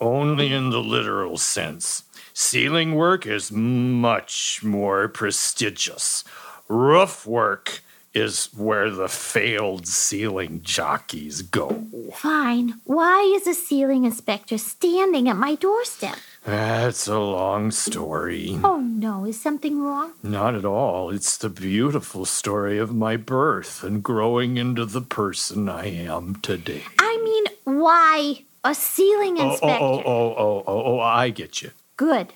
only 0.00 0.52
in 0.52 0.70
the 0.70 0.82
literal 0.82 1.38
sense. 1.38 2.04
Ceiling 2.32 2.94
work 2.94 3.26
is 3.26 3.50
much 3.50 4.60
more 4.62 5.08
prestigious. 5.08 6.24
Roof 6.68 7.26
work 7.26 7.82
is 8.12 8.48
where 8.56 8.90
the 8.90 9.08
failed 9.08 9.86
ceiling 9.86 10.60
jockeys 10.62 11.42
go. 11.42 11.84
Fine. 12.14 12.80
Why 12.84 13.22
is 13.36 13.46
a 13.46 13.54
ceiling 13.54 14.04
inspector 14.04 14.58
standing 14.58 15.28
at 15.28 15.36
my 15.36 15.54
doorstep? 15.54 16.16
That's 16.44 17.06
a 17.06 17.18
long 17.18 17.70
story. 17.70 18.58
Oh 18.64 18.80
no, 18.80 19.24
is 19.26 19.40
something 19.40 19.80
wrong? 19.80 20.12
Not 20.22 20.54
at 20.54 20.64
all. 20.64 21.10
It's 21.10 21.36
the 21.36 21.50
beautiful 21.50 22.24
story 22.24 22.78
of 22.78 22.94
my 22.94 23.16
birth 23.16 23.84
and 23.84 24.02
growing 24.02 24.56
into 24.56 24.86
the 24.86 25.02
person 25.02 25.68
I 25.68 25.86
am 25.86 26.36
today. 26.36 26.82
I 26.98 27.20
mean, 27.22 27.44
why 27.78 28.44
a 28.64 28.74
ceiling 28.74 29.36
Oh, 29.38 29.42
oh, 29.42 29.44
oh 29.44 29.50
inspector? 29.52 29.84
oh, 29.84 30.02
oh, 30.04 30.34
oh, 30.38 30.64
oh, 30.66 30.82
oh, 30.96 31.00
I 31.00 31.28
get 31.30 31.62
you. 31.62 31.70
Good. 31.96 32.32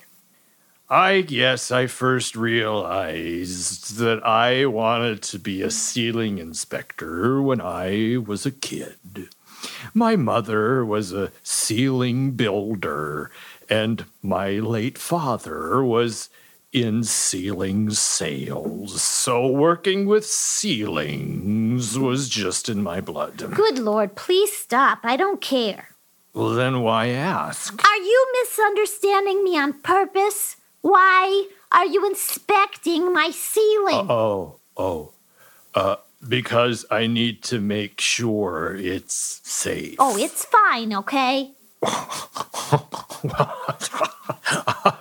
I 0.89 1.21
guess 1.21 1.71
I 1.71 1.87
first 1.87 2.35
realized 2.35 3.97
that 3.97 4.23
I 4.23 4.67
wanted 4.67 5.23
to 5.23 5.39
be 5.39 5.63
a 5.63 5.71
ceiling 5.71 6.37
inspector 6.37 7.41
when 7.41 7.59
I 7.59 8.17
was 8.17 8.45
a 8.45 8.51
kid. 8.51 9.29
My 9.95 10.15
mother 10.15 10.85
was 10.85 11.11
a 11.11 11.31
ceiling 11.41 12.33
builder, 12.33 13.31
and 13.67 14.05
my 14.21 14.59
late 14.59 14.99
father 14.99 15.83
was 15.83 16.29
in 16.71 17.03
ceiling 17.03 17.89
sales. 17.89 19.01
So 19.01 19.47
working 19.47 20.05
with 20.05 20.23
ceilings 20.23 21.97
was 21.97 22.29
just 22.29 22.69
in 22.69 22.83
my 22.83 23.01
blood. 23.01 23.37
Good 23.55 23.79
Lord, 23.79 24.13
please 24.13 24.55
stop. 24.55 24.99
I 25.03 25.17
don't 25.17 25.41
care. 25.41 25.95
Well, 26.35 26.49
then 26.49 26.81
why 26.81 27.07
ask? 27.07 27.73
Are 27.83 27.97
you 27.97 28.27
misunderstanding 28.43 29.43
me 29.43 29.57
on 29.57 29.73
purpose? 29.81 30.57
Why 30.85 31.47
are 31.71 31.87
you 31.87 32.05
inspecting 32.05 33.11
my 33.11 33.31
ceiling? 33.31 34.05
Oh, 34.07 34.59
oh, 34.77 35.13
uh, 35.73 35.95
because 36.29 36.85
I 36.91 37.07
need 37.07 37.41
to 37.45 37.59
make 37.59 37.99
sure 37.99 38.75
it's 38.75 39.41
safe. 39.43 39.95
Oh, 39.97 40.15
it's 40.15 40.45
fine, 40.45 40.93
okay? 40.93 41.53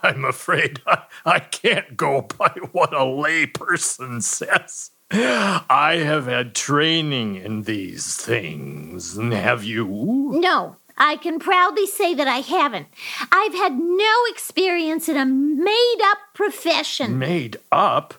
I'm 0.03 0.25
afraid 0.25 0.81
I, 0.87 1.03
I 1.27 1.41
can't 1.41 1.99
go 1.99 2.23
by 2.23 2.55
what 2.73 2.95
a 2.95 3.01
layperson 3.01 4.23
says. 4.23 4.91
I 5.11 6.01
have 6.03 6.25
had 6.25 6.55
training 6.55 7.35
in 7.35 7.65
these 7.65 8.17
things. 8.17 9.19
Have 9.19 9.65
you? 9.65 10.31
No, 10.33 10.77
I 10.97 11.17
can 11.17 11.39
proudly 11.39 11.87
say 11.87 12.15
that 12.15 12.29
I 12.29 12.39
haven't. 12.39 12.87
I've 13.33 13.55
had 13.55 13.79
no 13.79 14.15
experience 14.29 15.09
in 15.09 15.17
a 15.17 15.27
made 15.27 16.01
up 16.05 16.19
profession. 16.35 17.19
Made 17.19 17.57
up? 17.73 18.15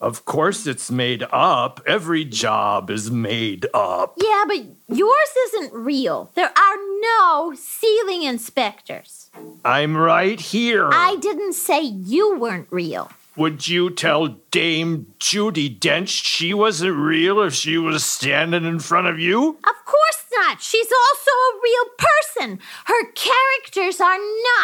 Of 0.00 0.24
course 0.24 0.66
it's 0.66 0.90
made 0.90 1.24
up. 1.32 1.80
Every 1.86 2.24
job 2.24 2.90
is 2.90 3.10
made 3.10 3.66
up. 3.72 4.14
Yeah, 4.18 4.44
but 4.46 4.64
yours 4.88 5.28
isn't 5.48 5.72
real. 5.72 6.30
There 6.34 6.50
are 6.50 6.76
no 7.00 7.54
ceiling 7.56 8.22
inspectors. 8.22 9.30
I'm 9.64 9.96
right 9.96 10.38
here. 10.38 10.90
I 10.92 11.16
didn't 11.16 11.54
say 11.54 11.80
you 11.82 12.36
weren't 12.38 12.68
real. 12.70 13.10
Would 13.36 13.66
you 13.66 13.90
tell 13.90 14.28
Dame 14.50 15.12
Judi 15.18 15.76
Dench 15.78 16.08
she 16.08 16.54
wasn't 16.54 16.96
real 16.96 17.40
if 17.40 17.52
she 17.54 17.78
was 17.78 18.04
standing 18.04 18.64
in 18.64 18.78
front 18.78 19.08
of 19.08 19.18
you? 19.18 19.58
Of 19.64 19.84
course 19.84 20.23
not. 20.40 20.60
She's 20.60 20.90
also 20.90 21.30
a 21.30 21.60
real 21.62 21.84
person. 21.98 22.58
Her 22.86 23.12
characters 23.12 24.00
are 24.00 24.18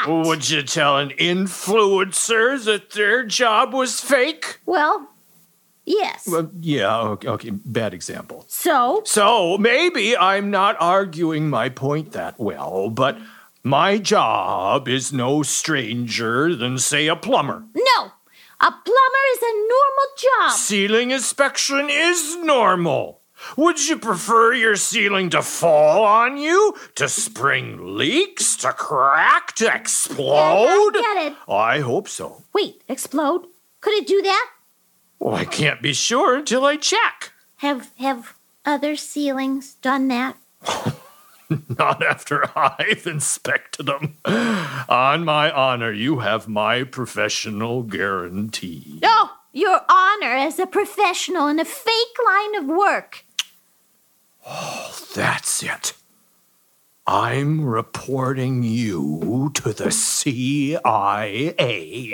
not. 0.06 0.26
Would 0.26 0.50
you 0.50 0.62
tell 0.62 0.99
an 0.99 1.10
influencer 1.10 2.62
that 2.64 2.90
their 2.90 3.25
job 3.25 3.73
was 3.73 4.00
fake? 4.00 4.60
Well, 4.66 5.10
yes. 5.84 6.28
Well, 6.30 6.50
yeah, 6.60 7.00
okay, 7.00 7.28
okay, 7.28 7.50
bad 7.50 7.95
example. 7.95 8.45
So? 8.49 9.02
So 9.04 9.58
maybe 9.58 10.16
I'm 10.16 10.50
not 10.50 10.76
arguing 10.80 11.50
my 11.50 11.68
point 11.68 12.12
that 12.12 12.38
well, 12.38 12.90
but 12.90 13.18
my 13.62 13.99
job 13.99 14.88
is 14.88 15.12
no 15.12 15.42
stranger 15.42 16.54
than, 16.54 16.78
say, 16.78 17.08
a 17.08 17.16
plumber. 17.16 17.64
No. 17.75 18.12
A 18.62 18.71
plumber 18.71 19.25
is 19.34 19.42
a 19.42 19.54
normal 19.54 20.08
job. 20.18 20.52
Ceiling 20.58 21.10
inspection 21.10 21.88
is 21.90 22.36
normal. 22.36 23.20
Would 23.56 23.88
you 23.88 23.98
prefer 23.98 24.52
your 24.52 24.76
ceiling 24.76 25.30
to 25.30 25.42
fall 25.42 26.04
on 26.04 26.36
you? 26.36 26.74
To 26.96 27.08
spring 27.08 27.96
leaks? 27.96 28.56
To 28.56 28.72
crack? 28.72 29.54
To 29.56 29.74
explode? 29.74 30.92
Yeah, 30.94 31.00
I 31.00 31.14
get 31.14 31.32
it. 31.32 31.38
I 31.48 31.78
hope 31.80 32.08
so. 32.08 32.42
Wait, 32.52 32.82
explode? 32.88 33.46
Could 33.80 33.94
it 33.94 34.06
do 34.06 34.22
that? 34.22 34.50
Well, 35.18 35.34
I 35.34 35.44
can't 35.44 35.82
be 35.82 35.92
sure 35.92 36.36
until 36.36 36.64
I 36.64 36.76
check. 36.76 37.32
Have 37.56 37.90
have 37.98 38.34
other 38.64 38.96
ceilings 38.96 39.74
done 39.74 40.08
that? 40.08 40.36
Not 41.78 42.02
after 42.02 42.48
I've 42.56 43.06
inspected 43.06 43.86
them. 43.86 44.16
On 44.88 45.24
my 45.24 45.50
honor, 45.50 45.92
you 45.92 46.20
have 46.20 46.46
my 46.48 46.84
professional 46.84 47.82
guarantee. 47.82 49.00
No, 49.02 49.30
your 49.52 49.80
honor 49.88 50.32
as 50.36 50.58
a 50.58 50.66
professional 50.66 51.48
in 51.48 51.58
a 51.58 51.64
fake 51.64 52.16
line 52.24 52.54
of 52.56 52.66
work. 52.66 53.24
Oh, 54.46 54.96
that's 55.14 55.62
it. 55.62 55.94
I'm 57.06 57.64
reporting 57.64 58.62
you 58.62 59.50
to 59.54 59.72
the 59.72 59.90
CIA. 59.90 61.54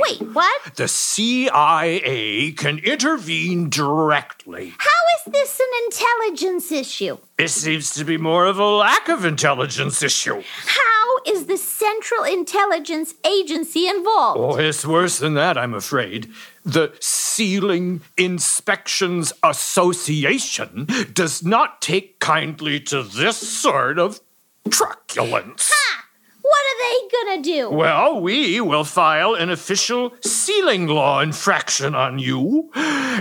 Wait, 0.01 0.23
what? 0.33 0.75
The 0.77 0.89
CIA 0.89 2.53
can 2.53 2.79
intervene 2.79 3.69
directly. 3.69 4.73
How 4.79 4.89
is 5.19 5.33
this 5.33 5.61
an 5.61 5.67
intelligence 5.85 6.73
issue? 6.73 7.19
This 7.37 7.53
seems 7.53 7.91
to 7.91 8.05
be 8.05 8.17
more 8.17 8.47
of 8.47 8.59
a 8.59 8.65
lack 8.65 9.09
of 9.09 9.27
intelligence 9.27 10.03
issue. 10.03 10.43
How 10.65 11.17
is 11.27 11.45
the 11.47 11.59
Central 11.59 12.25
Intelligence 12.25 13.15
Agency 13.27 13.89
involved? 13.89 14.41
Oh, 14.41 14.57
it's 14.57 14.87
worse 14.87 15.19
than 15.19 15.35
that, 15.35 15.59
I'm 15.59 15.75
afraid. 15.75 16.31
The 16.67 16.93
Ceiling 16.99 18.01
Inspections 18.17 19.33
Association 19.45 20.89
does 21.13 21.45
not 21.45 21.81
take 21.81 22.19
kindly 22.19 22.81
to 22.81 23.05
this 23.05 23.37
sort 23.37 24.01
of 24.01 24.21
truculence. 24.69 25.71
Ha! 25.73 26.05
What 26.43 26.65
are 26.67 26.79
they 26.83 27.09
gonna 27.17 27.43
do? 27.43 27.71
Well, 27.71 28.21
we 28.21 28.61
will 28.61 28.83
file 28.83 29.35
an 29.35 29.49
official 29.49 30.15
ceiling 30.23 30.89
law 30.89 31.21
infraction 31.21 31.95
on 31.95 32.19
you. 32.19 32.73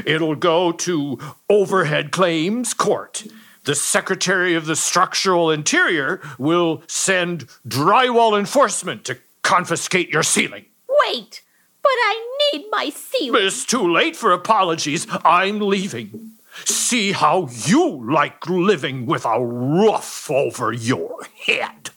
It'll 0.08 0.36
go 0.36 0.72
to 0.72 1.20
Overhead 1.48 2.12
Claims 2.12 2.74
Court. 2.74 3.26
The 3.66 3.76
Secretary 3.76 4.56
of 4.56 4.66
the 4.66 4.76
Structural 4.76 5.52
Interior 5.52 6.20
will 6.40 6.82
send 6.88 7.48
drywall 7.68 8.40
enforcement 8.40 9.06
to 9.06 9.20
confiscate 9.44 10.10
your 10.10 10.24
ceiling. 10.24 10.66
Wait, 10.88 11.44
but 11.84 11.90
I 11.90 12.35
need 12.54 12.66
my 12.72 12.90
ceiling. 12.90 13.46
It's 13.46 13.66
too 13.66 13.92
late 13.92 14.16
for 14.16 14.32
apologies. 14.32 15.08
I'm 15.24 15.60
leaving. 15.60 16.32
See 16.64 17.12
how 17.12 17.50
you 17.66 18.10
like 18.12 18.48
living 18.48 19.06
with 19.06 19.26
a 19.26 19.44
roof 19.46 20.32
over 20.32 20.72
your 20.72 21.26
head. 21.46 21.90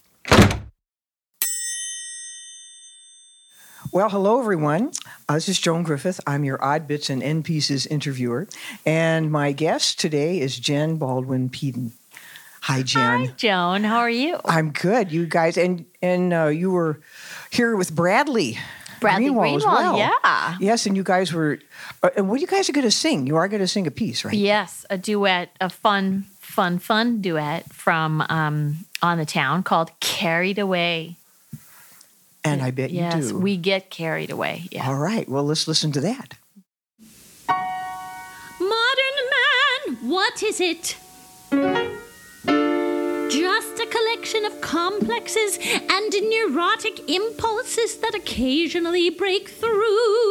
Well, 3.90 4.10
hello, 4.10 4.38
everyone. 4.38 4.92
Uh, 5.28 5.34
this 5.34 5.48
is 5.48 5.58
Joan 5.58 5.82
Griffith. 5.82 6.20
I'm 6.26 6.44
your 6.44 6.62
Odd 6.62 6.86
Bits 6.86 7.08
and 7.08 7.22
End 7.22 7.46
Pieces 7.46 7.86
interviewer. 7.86 8.46
And 8.84 9.32
my 9.32 9.52
guest 9.52 9.98
today 9.98 10.40
is 10.40 10.58
Jen 10.58 10.96
Baldwin 10.96 11.48
Peden. 11.48 11.92
Hi, 12.62 12.82
Jen. 12.82 13.26
Hi, 13.26 13.32
Joan. 13.36 13.84
How 13.84 14.00
are 14.00 14.10
you? 14.10 14.40
I'm 14.44 14.72
good. 14.72 15.10
You 15.10 15.26
guys, 15.26 15.56
and 15.56 15.86
and 16.02 16.34
uh, 16.34 16.48
you 16.48 16.70
were 16.70 17.00
here 17.50 17.76
with 17.76 17.94
Bradley. 17.94 18.58
Bradley 19.00 19.30
Greenwald 19.30 19.56
as 19.56 19.64
well. 19.64 19.98
yeah. 19.98 20.56
Yes, 20.60 20.86
and 20.86 20.96
you 20.96 21.02
guys 21.02 21.32
were. 21.32 21.58
Uh, 22.02 22.10
and 22.16 22.28
what 22.28 22.40
you 22.40 22.46
guys 22.46 22.68
are 22.68 22.72
going 22.72 22.86
to 22.86 22.90
sing? 22.90 23.26
You 23.26 23.36
are 23.36 23.48
going 23.48 23.60
to 23.60 23.68
sing 23.68 23.86
a 23.86 23.90
piece, 23.90 24.24
right? 24.24 24.34
Yes, 24.34 24.84
a 24.90 24.98
duet, 24.98 25.50
a 25.60 25.68
fun, 25.70 26.26
fun, 26.40 26.78
fun 26.78 27.20
duet 27.20 27.72
from 27.72 28.20
um, 28.28 28.76
On 29.02 29.18
the 29.18 29.26
Town 29.26 29.62
called 29.62 29.90
Carried 30.00 30.58
Away. 30.58 31.16
And 32.44 32.62
I 32.62 32.70
bet 32.70 32.90
yes, 32.90 33.14
you 33.14 33.20
do. 33.20 33.26
Yes, 33.26 33.32
we 33.34 33.56
get 33.56 33.90
carried 33.90 34.30
away. 34.30 34.64
Yeah. 34.70 34.88
All 34.88 34.94
right. 34.96 35.28
Well, 35.28 35.44
let's 35.44 35.66
listen 35.68 35.92
to 35.92 36.00
that. 36.00 36.34
Modern 38.60 39.18
man, 39.30 40.08
what 40.08 40.42
is 40.42 40.60
it? 40.60 40.96
Just 43.30 43.78
a 43.78 43.86
collection 43.86 44.46
of 44.46 44.60
complexes 44.62 45.58
and 45.60 46.12
neurotic 46.30 47.10
impulses 47.10 47.96
that 47.98 48.14
occasionally 48.14 49.10
break 49.10 49.50
through. 49.50 50.30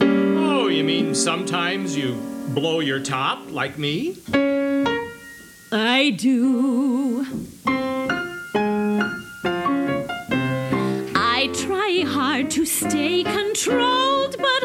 Oh, 0.00 0.68
you 0.70 0.84
mean 0.84 1.12
sometimes 1.14 1.96
you 1.96 2.14
blow 2.54 2.78
your 2.78 3.00
top 3.00 3.50
like 3.50 3.78
me? 3.78 4.16
I 5.72 6.10
do. 6.16 7.26
I 11.16 11.50
try 11.52 12.04
hard 12.06 12.50
to 12.52 12.64
stay 12.64 13.24
controlled, 13.24 14.36
but 14.38 14.61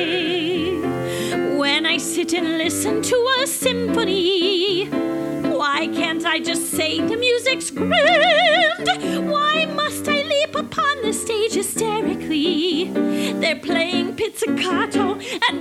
When 1.56 1.86
I 1.86 1.98
sit 1.98 2.32
and 2.34 2.58
listen 2.58 3.02
to 3.02 3.16
a 3.40 3.46
symphony, 3.46 4.86
why 4.86 5.88
can't 5.88 6.24
I 6.24 6.38
just 6.40 6.70
say 6.72 7.00
the 7.00 7.16
music's 7.16 7.70
grand? 7.70 9.30
Why 9.30 9.66
must 9.66 10.08
I 10.08 10.22
leap 10.22 10.54
upon 10.54 11.02
the 11.02 11.12
stage 11.12 11.54
hysterically? 11.54 12.92
They're 13.40 13.56
playing 13.60 14.14
pizzicato 14.16 15.15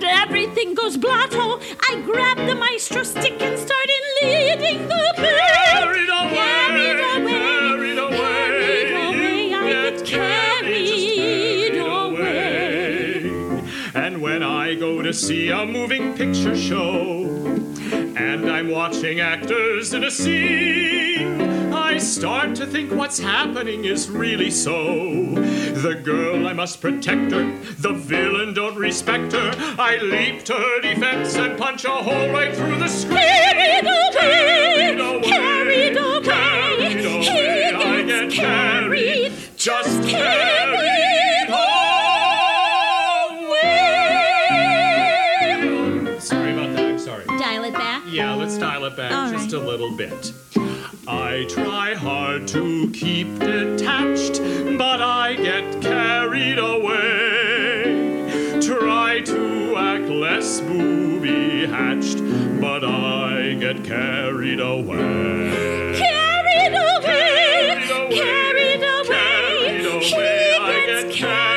everything 0.05 0.73
goes 0.73 0.97
blotto. 0.97 1.59
I 1.89 2.01
grab 2.05 2.37
the 2.37 2.55
maestro 2.55 3.03
stick 3.03 3.41
and 3.41 3.57
start 3.57 3.89
in 3.97 4.03
leading 4.29 4.87
the 4.87 5.13
band. 5.17 5.73
Carried 5.73 6.09
away. 6.09 6.35
Carried 6.35 6.99
away. 6.99 7.31
Carried 7.31 7.97
away. 7.97 8.17
Carried 8.17 8.91
away. 8.91 9.53
I 9.53 9.55
get 9.69 10.05
carried 10.05 11.77
away. 11.77 13.31
And 13.93 14.21
when 14.21 14.43
I 14.43 14.75
go 14.75 15.01
to 15.01 15.13
see 15.13 15.49
a 15.49 15.65
moving 15.65 16.13
picture 16.15 16.55
show, 16.55 17.23
and 18.17 18.49
I'm 18.49 18.69
watching 18.69 19.19
actors 19.19 19.93
in 19.93 20.03
a 20.03 20.11
scene, 20.11 21.04
start 22.05 22.55
to 22.55 22.65
think 22.65 22.91
what's 22.91 23.19
happening 23.19 23.85
is 23.85 24.09
really 24.09 24.51
so. 24.51 24.73
The 25.35 25.99
girl, 26.03 26.47
I 26.47 26.53
must 26.53 26.79
protect 26.81 27.31
her. 27.31 27.43
The 27.79 27.93
villain, 27.93 28.53
don't 28.53 28.75
respect 28.77 29.33
her. 29.33 29.51
I 29.79 29.97
leap 29.97 30.43
to 30.45 30.53
her 30.53 30.81
defense 30.81 31.35
and 31.35 31.57
punch 31.57 31.83
a 31.85 31.89
hole 31.89 32.29
right 32.29 32.53
through 32.55 32.77
the 32.77 32.87
screen. 32.87 33.17
Carried 33.17 34.99
away. 34.99 35.21
Carried 35.23 35.97
away. 35.97 36.21
Carried 36.23 37.05
away. 37.05 37.05
Carried 37.05 37.05
away. 37.05 37.23
He 37.23 37.75
I 37.75 38.03
get 38.03 38.31
carried. 38.31 39.31
carried. 39.31 39.33
Just 39.57 40.03
carried 40.07 40.77
carried 41.49 41.49
away. 46.05 46.19
Sorry 46.19 46.53
about 46.53 46.75
that. 46.75 46.85
I'm 46.85 46.99
sorry. 46.99 47.25
Dial 47.25 47.63
it 47.65 47.73
back. 47.73 48.03
Yeah, 48.07 48.33
let's 48.35 48.57
dial 48.57 48.85
it 48.85 48.95
back 48.95 49.11
All 49.11 49.31
just 49.31 49.53
right. 49.53 49.61
a 49.61 49.65
little 49.65 49.91
bit. 49.97 50.31
I 51.07 51.45
try 51.47 51.93
hard 51.93 52.47
to 52.47 52.89
keep 52.89 53.37
detached, 53.37 54.41
but 54.75 55.01
I 55.01 55.35
get 55.35 55.79
carried 55.79 56.57
away. 56.57 58.57
Try 58.59 59.21
to 59.21 59.75
act 59.77 60.09
less 60.09 60.61
booby 60.61 61.67
hatched, 61.67 62.23
but 62.59 62.83
I 62.83 63.53
get 63.59 63.83
carried 63.83 64.59
away. 64.59 65.93
Carried 65.95 66.73
away. 66.73 67.01
Carried 67.03 67.91
away. 67.91 68.15
Carried 68.15 68.83
away. 68.83 69.05
Carried 69.05 69.85
away. 69.85 70.01
He 70.01 70.55
I 70.59 70.85
gets 70.87 71.03
get 71.03 71.13
carried, 71.13 71.54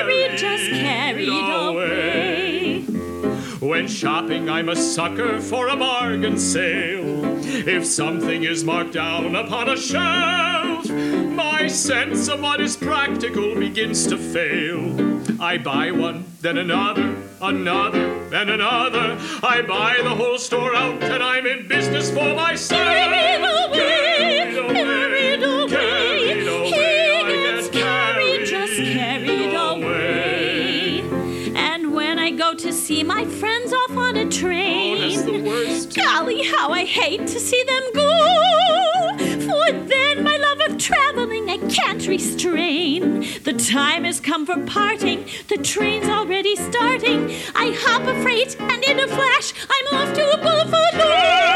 Shopping, 3.89 4.49
I'm 4.49 4.69
a 4.69 4.77
sucker 4.77 5.41
for 5.41 5.69
a 5.69 5.77
bargain 5.77 6.39
sale. 6.39 7.25
If 7.45 7.85
something 7.85 8.45
is 8.45 8.63
marked 8.63 8.93
down 8.93 9.35
upon 9.35 9.69
a 9.69 9.77
shelf, 9.77 10.89
my 10.89 11.67
sense 11.67 12.29
of 12.29 12.41
what 12.41 12.61
is 12.61 12.77
practical 12.77 13.55
begins 13.57 14.07
to 14.07 14.17
fail. 14.17 15.41
I 15.41 15.59
buy 15.59 15.91
one, 15.91 16.27
then 16.43 16.59
another, 16.59 17.17
another, 17.41 18.29
and 18.33 18.51
another. 18.51 19.19
I 19.43 19.63
buy 19.63 19.97
the 20.03 20.15
whole 20.15 20.39
store 20.39 20.75
out, 20.77 21.03
and 21.03 21.23
I'm 21.23 21.47
in 21.47 21.67
business 21.67 22.11
for 22.11 22.35
myself. 22.35 22.81
Carried 22.81 23.43
away. 23.43 24.55
Carried 24.55 24.57
away. 24.57 24.75
Carried 24.75 25.43
away. 25.43 25.69
Carried 25.69 26.47
away. 26.47 27.27
He 27.27 27.33
gets 27.43 27.69
carried, 27.71 28.47
just 28.47 28.77
carried 28.77 29.55
away. 29.55 31.01
And 31.57 31.95
when 31.95 32.19
I 32.19 32.31
go 32.31 32.55
to 32.55 32.73
see 32.73 33.03
my 33.03 33.25
friends 33.25 33.68
how 36.27 36.73
I 36.73 36.85
hate 36.85 37.29
to 37.29 37.39
see 37.39 37.63
them 37.63 37.83
go. 37.95 38.11
For 39.47 39.73
then 39.87 40.25
my 40.25 40.37
love 40.37 40.61
of 40.69 40.77
traveling 40.77 41.49
I 41.49 41.59
can't 41.69 42.05
restrain. 42.09 43.21
The 43.45 43.53
time 43.53 44.03
has 44.03 44.19
come 44.19 44.45
for 44.45 44.59
parting, 44.67 45.27
the 45.47 45.59
train's 45.59 46.09
already 46.09 46.57
starting. 46.57 47.31
I 47.55 47.73
hop 47.79 48.03
a 48.03 48.21
freight, 48.23 48.61
and 48.61 48.83
in 48.83 48.99
a 48.99 49.07
flash, 49.07 49.55
I'm 49.71 49.95
off 49.95 50.13
to 50.15 50.31
a 50.33 50.37
buffalo. 50.43 51.48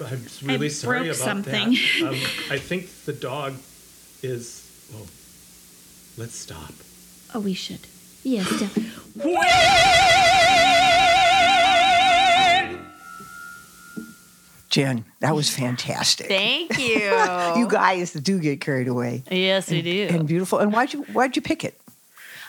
I'm, 0.00 0.06
I'm, 0.06 0.12
I'm 0.42 0.48
really 0.48 0.66
I 0.66 0.70
sorry 0.70 1.06
about 1.08 1.16
something. 1.16 1.72
that. 1.72 2.02
Um, 2.02 2.14
I 2.50 2.58
think 2.58 2.88
the 3.04 3.12
dog 3.12 3.54
is. 4.22 4.60
Oh, 4.94 5.06
let's 6.16 6.34
stop. 6.34 6.72
Oh, 7.34 7.40
we 7.40 7.54
should. 7.54 7.80
Yes, 8.22 8.48
definitely. 8.60 9.34
Jen, 14.70 15.04
that 15.20 15.34
was 15.34 15.50
fantastic. 15.50 16.28
Thank 16.28 16.78
you. 16.88 17.12
you 17.56 17.68
guys 17.68 18.12
do 18.14 18.38
get 18.38 18.60
carried 18.62 18.88
away. 18.88 19.22
Yes, 19.30 19.70
we 19.70 19.82
do. 19.82 20.06
And 20.10 20.26
beautiful. 20.26 20.58
And 20.60 20.72
why'd 20.72 20.92
you 20.94 21.02
why'd 21.12 21.36
you 21.36 21.42
pick 21.42 21.62
it? 21.64 21.78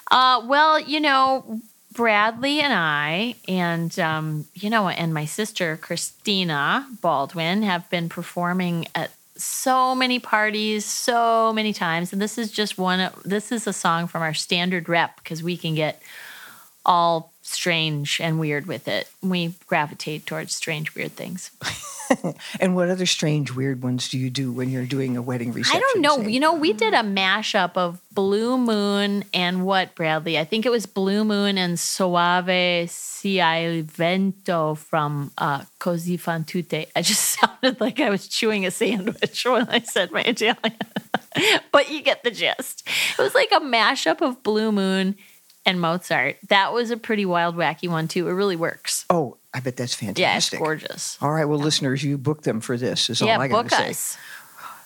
Uh, 0.10 0.42
well, 0.46 0.80
you 0.80 1.02
know, 1.02 1.60
Bradley 1.94 2.62
and 2.62 2.74
I, 2.74 3.36
and 3.48 3.98
um, 4.00 4.46
you 4.54 4.70
know, 4.70 4.90
and 4.90 5.14
my 5.14 5.26
sister 5.26 5.78
Christina 5.78 6.88
Baldwin 7.02 7.64
have 7.64 7.90
been 7.90 8.10
performing 8.10 8.88
at 8.96 9.12
so 9.36 9.94
many 9.94 10.20
parties, 10.20 10.86
so 10.86 11.54
many 11.54 11.74
times, 11.74 12.14
and 12.14 12.22
this 12.22 12.38
is 12.38 12.52
just 12.52 12.78
one. 12.78 13.12
This 13.26 13.52
is 13.52 13.68
a 13.68 13.74
song 13.74 14.08
from 14.08 14.22
our 14.22 14.34
standard 14.34 14.90
rep 14.90 15.18
because 15.18 15.44
we 15.44 15.58
can 15.58 15.76
get 15.76 16.02
all 16.86 17.33
strange 17.44 18.20
and 18.20 18.40
weird 18.40 18.66
with 18.66 18.88
it. 18.88 19.08
We 19.22 19.54
gravitate 19.68 20.26
towards 20.26 20.56
strange, 20.56 20.96
weird 20.96 21.12
things. 21.12 21.52
And 22.60 22.76
what 22.76 22.90
other 22.90 23.06
strange, 23.06 23.54
weird 23.54 23.82
ones 23.82 24.10
do 24.10 24.18
you 24.18 24.30
do 24.30 24.52
when 24.52 24.70
you're 24.70 24.86
doing 24.86 25.18
a 25.18 25.22
wedding 25.22 25.52
reception? 25.52 25.78
I 25.78 25.80
don't 25.80 26.02
know. 26.02 26.24
say? 26.24 26.32
You 26.32 26.40
know, 26.40 26.54
we 26.54 26.74
did 26.74 26.94
a 26.94 27.02
mashup 27.02 27.76
of 27.76 28.00
Blue 28.12 28.58
Moon 28.58 29.24
and 29.34 29.66
what, 29.66 29.96
Bradley? 29.96 30.38
I 30.38 30.44
think 30.44 30.66
it 30.66 30.70
was 30.70 30.86
Blue 30.86 31.24
Moon 31.24 31.58
and 31.58 31.80
Soave 31.80 32.90
Sia 32.90 33.56
il 33.58 33.84
Vento 33.84 34.76
from 34.76 35.32
uh, 35.38 35.62
Così 35.80 36.20
fan 36.20 36.44
tutte. 36.44 36.88
I 36.96 37.02
just 37.02 37.38
sounded 37.40 37.82
like 37.82 38.00
I 38.00 38.10
was 38.10 38.28
chewing 38.28 38.66
a 38.66 38.72
sandwich 38.72 39.46
when 39.46 39.68
I 39.70 39.80
said 39.80 40.12
my 40.12 40.22
Italian. 40.22 40.78
but 41.72 41.90
you 41.90 42.02
get 42.02 42.24
the 42.24 42.32
gist. 42.32 42.88
It 43.18 43.22
was 43.22 43.34
like 43.34 43.52
a 43.52 43.60
mashup 43.60 44.22
of 44.22 44.44
Blue 44.44 44.72
Moon 44.72 45.16
and 45.66 45.80
Mozart. 45.80 46.38
That 46.50 46.74
was 46.74 46.92
a 46.92 46.98
pretty 46.98 47.26
wild, 47.26 47.56
wacky 47.56 47.88
one, 47.90 48.08
too. 48.08 48.28
It 48.28 48.34
really 48.34 48.56
works. 48.56 49.06
Oh, 49.10 49.38
I 49.54 49.60
bet 49.60 49.78
that's 49.78 49.94
fantastic. 49.96 50.22
Yeah, 50.22 50.38
it's 50.38 50.50
gorgeous. 50.50 51.18
All 51.22 51.32
right, 51.32 51.46
well, 51.46 51.60
listeners, 51.60 52.04
you 52.04 52.18
book 52.18 52.42
them 52.44 52.60
for 52.62 52.78
this. 52.78 53.10
Is 53.10 53.22
yeah, 53.22 53.36
all 53.36 53.42
I 53.42 53.48
got 53.48 53.70
to 53.70 53.76
say. 53.76 53.90
us. 53.92 54.18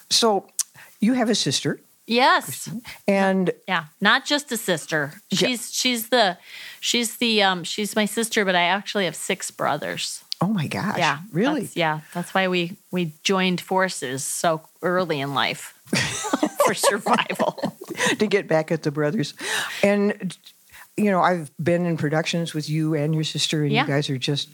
So, 0.10 0.48
you 1.00 1.14
have 1.14 1.30
a 1.30 1.36
sister, 1.36 1.80
Yes. 2.06 2.70
and 3.08 3.52
Yeah, 3.68 3.86
not 4.02 4.26
just 4.26 4.52
a 4.52 4.58
sister. 4.58 5.14
Yeah. 5.30 5.38
She's 5.50 5.74
she's 5.74 6.10
the 6.10 6.38
she's 6.80 7.18
the 7.18 7.44
um 7.44 7.64
she's 7.66 7.96
my 7.96 8.06
sister, 8.06 8.46
but 8.46 8.56
I 8.56 8.62
actually 8.64 9.06
have 9.06 9.16
six 9.16 9.52
brothers. 9.52 10.24
oh 10.40 10.48
my 10.48 10.68
gosh, 10.68 10.98
Yeah, 10.98 11.20
really? 11.34 11.62
that's- 11.62 11.76
yeah, 11.76 12.00
that's 12.14 12.34
why 12.34 12.48
we 12.48 12.78
we 12.92 13.12
joined 13.24 13.60
forces 13.60 14.24
so 14.24 14.62
early 14.82 15.20
in 15.20 15.34
life 15.34 15.74
for 16.66 16.74
survival. 16.74 17.76
to 18.20 18.28
get 18.28 18.48
back 18.48 18.72
at 18.72 18.84
the 18.84 18.92
brothers. 18.92 19.34
And 19.84 20.38
you 20.98 21.12
know, 21.12 21.22
I've 21.22 21.52
been 21.64 21.86
in 21.86 21.96
productions 21.98 22.54
with 22.54 22.70
you 22.70 22.96
and 22.96 23.14
your 23.14 23.24
sister, 23.24 23.64
and 23.64 23.72
Yeah. 23.72 23.84
you 23.84 23.88
guys 23.88 24.10
are 24.10 24.18
just 24.18 24.50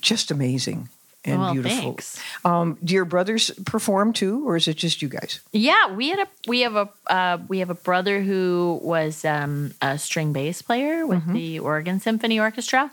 just 0.00 0.30
amazing 0.30 0.88
and 1.24 1.38
Well, 1.40 1.52
beautiful. 1.52 1.78
thanks. 1.78 2.18
Um, 2.44 2.78
do 2.82 2.94
your 2.94 3.04
brothers 3.04 3.50
perform 3.66 4.12
too, 4.12 4.48
or 4.48 4.56
is 4.56 4.66
it 4.66 4.76
just 4.76 5.02
you 5.02 5.08
guys? 5.08 5.40
Yeah, 5.52 5.92
we 5.94 6.08
had 6.08 6.20
a 6.20 6.26
we 6.48 6.60
have 6.62 6.74
a 6.74 6.88
uh, 7.06 7.38
we 7.46 7.58
have 7.60 7.70
a 7.70 7.74
brother 7.74 8.22
who 8.22 8.80
was 8.82 9.24
um, 9.24 9.74
a 9.82 9.98
string 9.98 10.32
bass 10.32 10.62
player 10.62 11.06
with 11.06 11.32
the 11.32 11.58
Oregon 11.60 12.00
Symphony 12.00 12.40
Orchestra, 12.40 12.90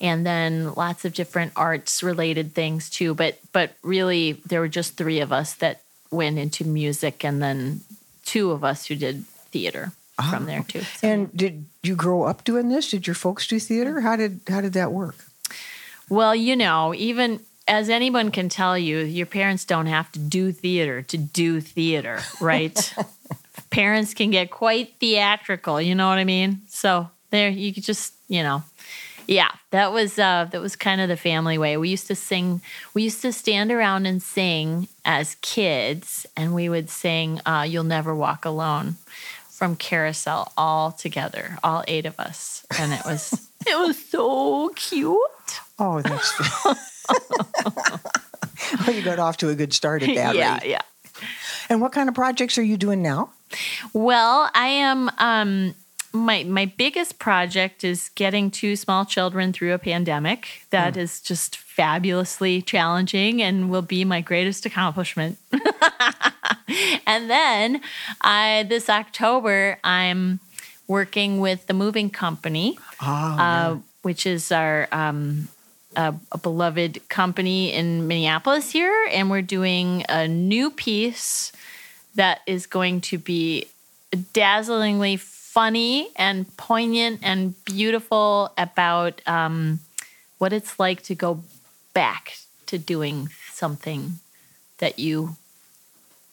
and 0.00 0.24
then 0.24 0.72
lots 0.74 1.04
of 1.04 1.12
different 1.12 1.52
arts 1.56 2.02
related 2.02 2.54
things 2.54 2.88
too. 2.88 3.12
But 3.14 3.38
but 3.52 3.74
really, 3.82 4.40
there 4.46 4.60
were 4.60 4.68
just 4.68 4.96
three 4.96 5.20
of 5.20 5.32
us 5.32 5.52
that 5.54 5.82
went 6.10 6.38
into 6.38 6.64
music, 6.64 7.24
and 7.24 7.42
then 7.42 7.80
two 8.24 8.52
of 8.52 8.62
us 8.64 8.86
who 8.86 8.94
did 8.94 9.26
theater. 9.50 9.92
From 10.30 10.46
there 10.46 10.62
too. 10.62 10.82
And 11.02 11.34
did 11.36 11.66
you 11.82 11.94
grow 11.94 12.24
up 12.24 12.44
doing 12.44 12.68
this? 12.68 12.90
Did 12.90 13.06
your 13.06 13.14
folks 13.14 13.46
do 13.46 13.58
theater? 13.58 14.00
How 14.00 14.16
did 14.16 14.40
how 14.48 14.60
did 14.60 14.72
that 14.74 14.92
work? 14.92 15.16
Well, 16.08 16.34
you 16.34 16.56
know, 16.56 16.94
even 16.94 17.40
as 17.68 17.88
anyone 17.88 18.30
can 18.30 18.48
tell 18.48 18.78
you, 18.78 18.98
your 18.98 19.26
parents 19.26 19.64
don't 19.64 19.86
have 19.86 20.10
to 20.12 20.18
do 20.18 20.52
theater 20.52 21.02
to 21.02 21.18
do 21.18 21.60
theater, 21.60 22.20
right? 22.40 22.94
parents 23.70 24.14
can 24.14 24.30
get 24.30 24.50
quite 24.50 24.94
theatrical, 25.00 25.80
you 25.80 25.94
know 25.94 26.08
what 26.08 26.18
I 26.18 26.24
mean? 26.24 26.62
So 26.68 27.10
there 27.30 27.48
you 27.48 27.74
could 27.74 27.82
just, 27.82 28.14
you 28.28 28.42
know, 28.42 28.62
yeah, 29.26 29.50
that 29.70 29.92
was 29.92 30.18
uh, 30.18 30.46
that 30.52 30.60
was 30.60 30.76
kind 30.76 31.00
of 31.00 31.08
the 31.08 31.16
family 31.16 31.58
way. 31.58 31.76
We 31.76 31.88
used 31.88 32.06
to 32.06 32.14
sing. 32.14 32.60
We 32.94 33.02
used 33.02 33.22
to 33.22 33.32
stand 33.32 33.72
around 33.72 34.06
and 34.06 34.22
sing 34.22 34.86
as 35.04 35.34
kids, 35.40 36.26
and 36.36 36.54
we 36.54 36.68
would 36.68 36.88
sing 36.90 37.40
uh, 37.44 37.66
"You'll 37.68 37.84
Never 37.84 38.14
Walk 38.14 38.44
Alone" 38.44 38.96
from 39.56 39.74
Carousel 39.74 40.52
all 40.58 40.92
together, 40.92 41.56
all 41.64 41.82
eight 41.88 42.04
of 42.04 42.20
us, 42.20 42.66
and 42.78 42.92
it 42.92 43.00
was 43.06 43.32
it 43.66 43.78
was 43.78 43.98
so 44.10 44.68
cute. 44.76 45.18
Oh, 45.78 46.02
that's. 46.02 46.38
well, 48.86 48.94
you 48.94 49.02
got 49.02 49.18
off 49.18 49.38
to 49.38 49.48
a 49.48 49.54
good 49.54 49.72
start 49.72 50.02
at 50.02 50.14
that 50.14 50.34
yeah, 50.34 50.58
rate. 50.58 50.66
yeah. 50.66 50.82
And 51.70 51.80
what 51.80 51.92
kind 51.92 52.10
of 52.10 52.14
projects 52.14 52.58
are 52.58 52.62
you 52.62 52.76
doing 52.76 53.00
now? 53.00 53.30
Well, 53.94 54.50
I 54.54 54.66
am. 54.66 55.10
Um, 55.16 55.74
my 56.16 56.44
my 56.44 56.66
biggest 56.66 57.18
project 57.18 57.84
is 57.84 58.10
getting 58.14 58.50
two 58.50 58.74
small 58.76 59.04
children 59.04 59.52
through 59.52 59.72
a 59.74 59.78
pandemic. 59.78 60.62
That 60.70 60.94
Hmm. 60.94 61.00
is 61.00 61.20
just 61.20 61.56
fabulously 61.56 62.62
challenging 62.62 63.42
and 63.42 63.70
will 63.70 63.82
be 63.82 64.04
my 64.04 64.20
greatest 64.22 64.66
accomplishment. 64.66 65.38
and 67.06 67.30
then 67.30 67.80
I 68.20 68.64
this 68.68 68.88
October 68.88 69.78
I'm 69.84 70.40
working 70.88 71.40
with 71.40 71.66
the 71.66 71.74
moving 71.74 72.10
company, 72.10 72.78
Ah, 73.00 73.70
uh, 73.72 73.76
which 74.02 74.26
is 74.26 74.52
our 74.52 74.88
um, 74.92 75.48
a, 75.96 76.14
a 76.32 76.38
beloved 76.38 77.08
company 77.08 77.72
in 77.72 78.06
Minneapolis 78.06 78.70
here, 78.70 79.06
and 79.10 79.30
we're 79.30 79.42
doing 79.42 80.04
a 80.08 80.28
new 80.28 80.70
piece 80.70 81.52
that 82.14 82.40
is 82.46 82.66
going 82.66 83.00
to 83.02 83.18
be 83.18 83.66
dazzlingly 84.32 85.16
funny 85.56 86.10
and 86.16 86.54
poignant 86.58 87.18
and 87.22 87.54
beautiful 87.64 88.52
about 88.58 89.22
um, 89.26 89.80
what 90.36 90.52
it's 90.52 90.78
like 90.78 91.00
to 91.02 91.14
go 91.14 91.40
back 91.94 92.36
to 92.66 92.76
doing 92.76 93.30
something 93.52 94.18
that 94.76 94.98
you 94.98 95.34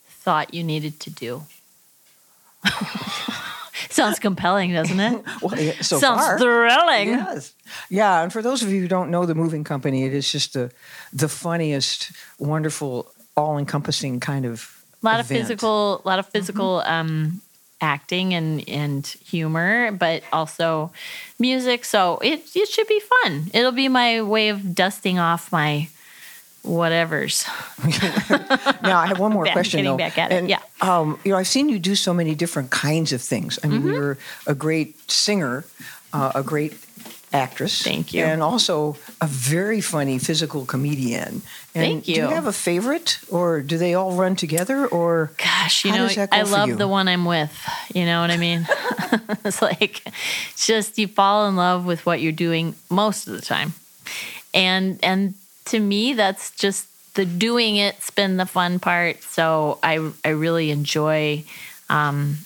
thought 0.10 0.54
you 0.54 0.62
needed 0.62 1.00
to 1.00 1.10
do. 1.10 1.44
Sounds 3.90 4.20
compelling, 4.20 4.74
doesn't 4.74 5.00
it? 5.00 5.24
Well, 5.42 5.58
yeah, 5.58 5.82
so 5.82 6.00
Sounds 6.00 6.20
far. 6.20 6.38
thrilling. 6.38 7.08
Yes. 7.08 7.54
Yeah, 7.90 8.24
and 8.24 8.34
for 8.34 8.42
those 8.42 8.62
of 8.62 8.74
you 8.74 8.82
who 8.82 8.90
don't 8.90 9.10
know 9.10 9.26
the 9.26 9.36
moving 9.36 9.64
company, 9.64 10.04
it 10.04 10.14
is 10.14 10.30
just 10.30 10.52
the 10.52 10.70
the 11.14 11.30
funniest, 11.30 12.12
wonderful, 12.40 13.10
all-encompassing 13.38 14.20
kind 14.20 14.46
of 14.46 14.84
a 15.02 15.06
lot 15.06 15.22
of 15.22 15.28
physical 15.28 16.02
a 16.04 16.08
lot 16.08 16.20
of 16.20 16.28
physical 16.28 16.84
um 16.86 17.42
acting 17.84 18.34
and 18.34 18.64
and 18.70 19.06
humor 19.28 19.92
but 19.92 20.24
also 20.32 20.90
music 21.38 21.84
so 21.84 22.18
it 22.24 22.40
it 22.56 22.68
should 22.70 22.88
be 22.88 23.02
fun 23.02 23.52
it'll 23.54 23.74
be 23.76 23.90
my 23.90 24.22
way 24.22 24.48
of 24.50 24.74
dusting 24.74 25.20
off 25.20 25.52
my 25.52 25.88
whatevers 26.66 27.44
Now, 28.84 29.00
I 29.00 29.08
have 29.08 29.20
one 29.20 29.34
more 29.34 29.44
Back- 29.48 29.54
question 29.54 29.84
though. 29.84 29.98
back 29.98 30.18
at 30.18 30.32
it, 30.32 30.36
And, 30.38 30.50
yeah. 30.50 30.60
Um, 30.82 31.20
you 31.26 31.32
know, 31.32 31.38
I've 31.38 31.48
seen 31.48 31.68
you 31.70 31.80
do 31.80 31.96
so 31.96 32.14
many 32.14 32.36
different 32.36 32.72
kinds 32.72 33.12
of 33.14 33.22
things. 33.22 33.60
I 33.64 33.68
mean, 33.68 33.80
Mm-hmm. 33.82 33.92
you're 33.94 34.18
a 34.48 34.56
great 34.56 34.96
singer, 35.12 35.66
uh, 36.14 36.32
a 36.36 36.44
great 36.44 36.74
actress. 37.34 37.82
Thank 37.82 38.14
you. 38.14 38.24
And 38.24 38.42
also 38.42 38.96
a 39.20 39.28
very 39.28 39.82
funny 39.82 40.20
physical 40.20 40.66
comedian. 40.66 41.42
And 41.76 41.84
Thank 41.86 42.06
Do 42.06 42.12
you 42.12 42.22
you. 42.22 42.28
have 42.28 42.46
a 42.46 42.54
favorite, 42.54 43.20
or 43.30 43.62
do 43.62 43.78
they 43.78 43.96
all 43.96 44.14
run 44.14 44.36
together, 44.36 44.86
or 44.86 45.32
gosh 45.38 45.86
you 45.86 45.92
know 45.92 46.08
does 46.08 46.16
that 46.16 46.30
go 46.30 46.38
i 46.38 46.42
love 46.44 46.70
you? 46.70 46.76
the 46.76 46.88
one 46.88 47.08
i'm 47.08 47.26
with 47.26 47.52
you 47.96 48.06
know 48.06 48.22
what 48.22 48.30
i 48.30 48.38
mean 48.38 48.68
it's 49.46 49.62
like 49.62 50.04
just 50.56 50.98
you 51.00 51.08
fall 51.08 51.48
in 51.48 51.56
love 51.56 51.86
with 51.86 52.06
what 52.06 52.22
you're 52.22 52.32
doing 52.32 52.76
most 52.90 53.28
of 53.28 53.34
the 53.34 53.42
time 53.42 53.74
and 54.54 55.00
and 55.02 55.34
to 55.66 55.80
me 55.80 56.14
that's 56.14 56.52
just 56.52 56.88
the 57.16 57.26
doing 57.26 57.78
it's 57.78 58.12
been 58.12 58.38
the 58.38 58.46
fun 58.46 58.80
part 58.80 59.22
so 59.24 59.80
i 59.82 60.12
i 60.24 60.30
really 60.30 60.70
enjoy 60.72 61.44
um 61.90 62.38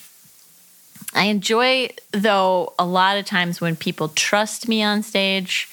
i 1.14 1.24
enjoy 1.24 1.88
though 2.12 2.72
a 2.78 2.86
lot 2.86 3.16
of 3.16 3.24
times 3.24 3.60
when 3.60 3.76
people 3.76 4.08
trust 4.10 4.68
me 4.68 4.82
on 4.82 5.02
stage 5.02 5.68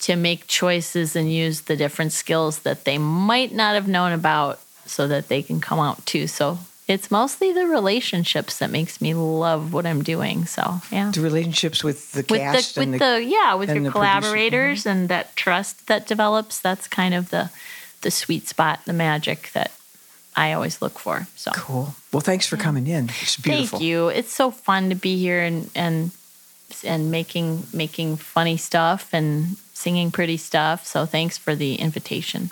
to 0.00 0.16
make 0.16 0.46
choices 0.46 1.14
and 1.14 1.32
use 1.32 1.62
the 1.62 1.76
different 1.76 2.12
skills 2.12 2.60
that 2.60 2.84
they 2.84 2.96
might 2.98 3.52
not 3.52 3.74
have 3.74 3.86
known 3.86 4.12
about 4.12 4.58
so 4.86 5.06
that 5.06 5.28
they 5.28 5.42
can 5.42 5.60
come 5.60 5.78
out 5.78 6.04
too 6.06 6.26
so 6.26 6.58
it's 6.88 7.08
mostly 7.08 7.52
the 7.52 7.66
relationships 7.66 8.58
that 8.58 8.70
makes 8.70 9.00
me 9.00 9.14
love 9.14 9.72
what 9.72 9.86
i'm 9.86 10.02
doing 10.02 10.44
so 10.46 10.80
yeah 10.90 11.10
the 11.10 11.20
relationships 11.20 11.84
with 11.84 12.12
the 12.12 12.24
with 12.28 12.40
cast 12.40 12.74
the 12.74 12.80
with 12.80 12.88
and 12.88 13.00
the, 13.00 13.24
yeah 13.24 13.54
with 13.54 13.68
your 13.68 13.82
the 13.82 13.90
producer? 13.90 13.90
Mm-hmm. 13.90 13.92
collaborators 13.92 14.86
and 14.86 15.08
that 15.08 15.36
trust 15.36 15.86
that 15.86 16.06
develops 16.06 16.58
that's 16.60 16.88
kind 16.88 17.14
of 17.14 17.30
the 17.30 17.50
the 18.02 18.10
sweet 18.10 18.48
spot 18.48 18.80
the 18.86 18.92
magic 18.92 19.50
that 19.52 19.70
i 20.36 20.52
always 20.52 20.80
look 20.82 20.98
for 20.98 21.26
so 21.36 21.50
Cool. 21.54 21.94
Well, 22.12 22.20
thanks 22.20 22.46
for 22.46 22.56
coming 22.56 22.86
in. 22.86 23.10
It's 23.20 23.36
beautiful. 23.36 23.78
thank 23.78 23.88
you 23.88 24.08
it's 24.08 24.32
so 24.32 24.50
fun 24.50 24.88
to 24.90 24.94
be 24.94 25.16
here 25.16 25.42
and 25.42 25.70
and 25.74 26.10
and 26.84 27.10
making 27.10 27.66
making 27.72 28.16
funny 28.16 28.56
stuff 28.56 29.10
and 29.12 29.56
singing 29.74 30.10
pretty 30.10 30.36
stuff 30.36 30.86
so 30.86 31.06
thanks 31.06 31.36
for 31.38 31.54
the 31.54 31.74
invitation 31.76 32.50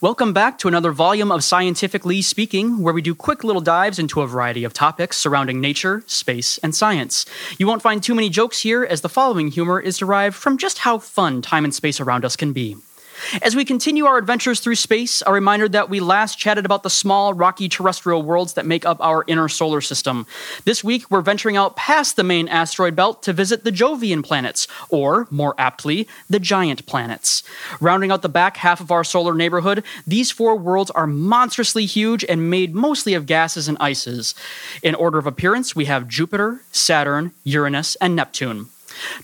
Welcome 0.00 0.32
back 0.32 0.58
to 0.58 0.68
another 0.68 0.92
volume 0.92 1.32
of 1.32 1.42
Scientifically 1.42 2.22
Speaking, 2.22 2.84
where 2.84 2.94
we 2.94 3.02
do 3.02 3.16
quick 3.16 3.42
little 3.42 3.60
dives 3.60 3.98
into 3.98 4.20
a 4.20 4.28
variety 4.28 4.62
of 4.62 4.72
topics 4.72 5.18
surrounding 5.18 5.60
nature, 5.60 6.04
space, 6.06 6.56
and 6.58 6.72
science. 6.72 7.26
You 7.58 7.66
won't 7.66 7.82
find 7.82 8.00
too 8.00 8.14
many 8.14 8.28
jokes 8.28 8.60
here, 8.60 8.84
as 8.84 9.00
the 9.00 9.08
following 9.08 9.48
humor 9.48 9.80
is 9.80 9.98
derived 9.98 10.36
from 10.36 10.56
just 10.56 10.78
how 10.78 10.98
fun 10.98 11.42
time 11.42 11.64
and 11.64 11.74
space 11.74 11.98
around 11.98 12.24
us 12.24 12.36
can 12.36 12.52
be. 12.52 12.76
As 13.42 13.56
we 13.56 13.64
continue 13.64 14.06
our 14.06 14.18
adventures 14.18 14.60
through 14.60 14.76
space, 14.76 15.22
a 15.26 15.32
reminder 15.32 15.68
that 15.68 15.90
we 15.90 16.00
last 16.00 16.38
chatted 16.38 16.64
about 16.64 16.82
the 16.82 16.90
small, 16.90 17.34
rocky 17.34 17.68
terrestrial 17.68 18.22
worlds 18.22 18.54
that 18.54 18.66
make 18.66 18.86
up 18.86 18.98
our 19.00 19.24
inner 19.26 19.48
solar 19.48 19.80
system. 19.80 20.26
This 20.64 20.82
week, 20.82 21.10
we're 21.10 21.20
venturing 21.20 21.56
out 21.56 21.76
past 21.76 22.16
the 22.16 22.24
main 22.24 22.48
asteroid 22.48 22.96
belt 22.96 23.22
to 23.24 23.32
visit 23.32 23.64
the 23.64 23.72
Jovian 23.72 24.24
planets, 24.24 24.66
or, 24.88 25.26
more 25.30 25.54
aptly, 25.58 26.08
the 26.28 26.40
giant 26.40 26.86
planets. 26.86 27.42
Rounding 27.80 28.10
out 28.10 28.22
the 28.22 28.28
back 28.28 28.58
half 28.58 28.80
of 28.80 28.90
our 28.90 29.04
solar 29.04 29.34
neighborhood, 29.34 29.84
these 30.06 30.30
four 30.30 30.56
worlds 30.56 30.90
are 30.92 31.06
monstrously 31.06 31.86
huge 31.86 32.24
and 32.28 32.50
made 32.50 32.74
mostly 32.74 33.14
of 33.14 33.26
gases 33.26 33.68
and 33.68 33.76
ices. 33.80 34.34
In 34.82 34.94
order 34.94 35.18
of 35.18 35.26
appearance, 35.26 35.76
we 35.76 35.86
have 35.86 36.08
Jupiter, 36.08 36.62
Saturn, 36.72 37.32
Uranus, 37.44 37.96
and 37.96 38.14
Neptune. 38.16 38.68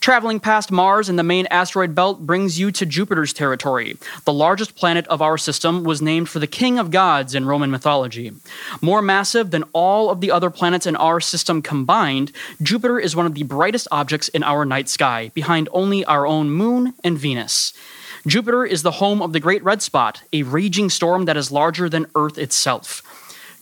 Traveling 0.00 0.40
past 0.40 0.70
Mars 0.70 1.08
and 1.08 1.18
the 1.18 1.22
main 1.22 1.46
asteroid 1.50 1.94
belt 1.94 2.26
brings 2.26 2.58
you 2.58 2.70
to 2.72 2.87
Jupiter's 2.87 3.32
territory. 3.32 3.96
The 4.24 4.32
largest 4.32 4.74
planet 4.74 5.06
of 5.08 5.22
our 5.22 5.38
system 5.38 5.84
was 5.84 6.02
named 6.02 6.28
for 6.28 6.38
the 6.38 6.46
king 6.46 6.78
of 6.78 6.90
gods 6.90 7.34
in 7.34 7.46
Roman 7.46 7.70
mythology. 7.70 8.32
More 8.80 9.02
massive 9.02 9.50
than 9.50 9.64
all 9.72 10.10
of 10.10 10.20
the 10.20 10.30
other 10.30 10.50
planets 10.50 10.87
in 10.87 10.96
our 10.96 11.20
system 11.20 11.62
combined, 11.62 12.32
Jupiter 12.62 12.98
is 12.98 13.16
one 13.16 13.26
of 13.26 13.34
the 13.34 13.42
brightest 13.42 13.88
objects 13.90 14.28
in 14.28 14.42
our 14.42 14.64
night 14.64 14.88
sky, 14.88 15.30
behind 15.34 15.68
only 15.72 16.04
our 16.04 16.26
own 16.26 16.50
moon 16.50 16.94
and 17.02 17.18
Venus. 17.18 17.72
Jupiter 18.26 18.64
is 18.64 18.82
the 18.82 18.92
home 18.92 19.20
of 19.20 19.34
the 19.34 19.40
Great 19.40 19.62
Red 19.62 19.82
Spot, 19.82 20.22
a 20.32 20.44
raging 20.44 20.88
storm 20.88 21.26
that 21.26 21.37
is 21.37 21.52
larger 21.52 21.90
than 21.90 22.06
Earth 22.14 22.38
itself. 22.38 23.02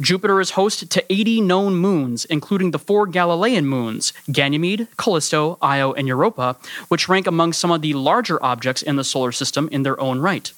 Jupiter 0.02 0.40
is 0.40 0.50
host 0.50 0.90
to 0.90 1.04
80 1.08 1.42
known 1.42 1.76
moons, 1.76 2.24
including 2.24 2.72
the 2.72 2.78
four 2.78 3.06
Galilean 3.06 3.66
moons, 3.66 4.12
Ganymede, 4.30 4.88
Callisto, 4.98 5.58
Io, 5.62 5.92
and 5.92 6.08
Europa, 6.08 6.56
which 6.88 7.08
rank 7.08 7.28
among 7.28 7.52
some 7.52 7.70
of 7.70 7.82
the 7.82 7.94
larger 7.94 8.42
objects 8.44 8.82
in 8.82 8.96
the 8.96 9.04
solar 9.04 9.30
system 9.30 9.68
in 9.70 9.84
their 9.84 9.98
own 10.00 10.18
right. 10.18 10.52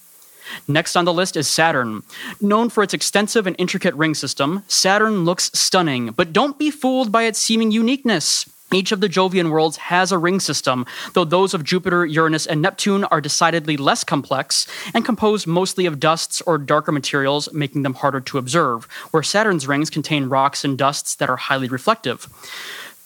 Next 0.66 0.96
on 0.96 1.04
the 1.04 1.12
list 1.12 1.36
is 1.36 1.46
Saturn. 1.46 2.02
Known 2.40 2.70
for 2.70 2.82
its 2.82 2.94
extensive 2.94 3.46
and 3.46 3.56
intricate 3.58 3.94
ring 3.94 4.14
system, 4.14 4.62
Saturn 4.66 5.24
looks 5.24 5.50
stunning, 5.52 6.12
but 6.12 6.32
don't 6.32 6.58
be 6.58 6.70
fooled 6.70 7.12
by 7.12 7.24
its 7.24 7.38
seeming 7.38 7.70
uniqueness. 7.70 8.48
Each 8.72 8.90
of 8.90 9.00
the 9.00 9.08
Jovian 9.08 9.50
worlds 9.50 9.76
has 9.76 10.10
a 10.10 10.18
ring 10.18 10.40
system, 10.40 10.84
though 11.12 11.24
those 11.24 11.54
of 11.54 11.62
Jupiter, 11.62 12.04
Uranus, 12.04 12.46
and 12.46 12.60
Neptune 12.60 13.04
are 13.04 13.20
decidedly 13.20 13.76
less 13.76 14.02
complex 14.02 14.66
and 14.92 15.04
composed 15.04 15.46
mostly 15.46 15.86
of 15.86 16.00
dusts 16.00 16.40
or 16.42 16.58
darker 16.58 16.90
materials, 16.90 17.52
making 17.52 17.82
them 17.82 17.94
harder 17.94 18.20
to 18.20 18.38
observe, 18.38 18.86
where 19.10 19.22
Saturn's 19.22 19.68
rings 19.68 19.90
contain 19.90 20.28
rocks 20.28 20.64
and 20.64 20.76
dusts 20.76 21.14
that 21.16 21.30
are 21.30 21.36
highly 21.36 21.68
reflective. 21.68 22.28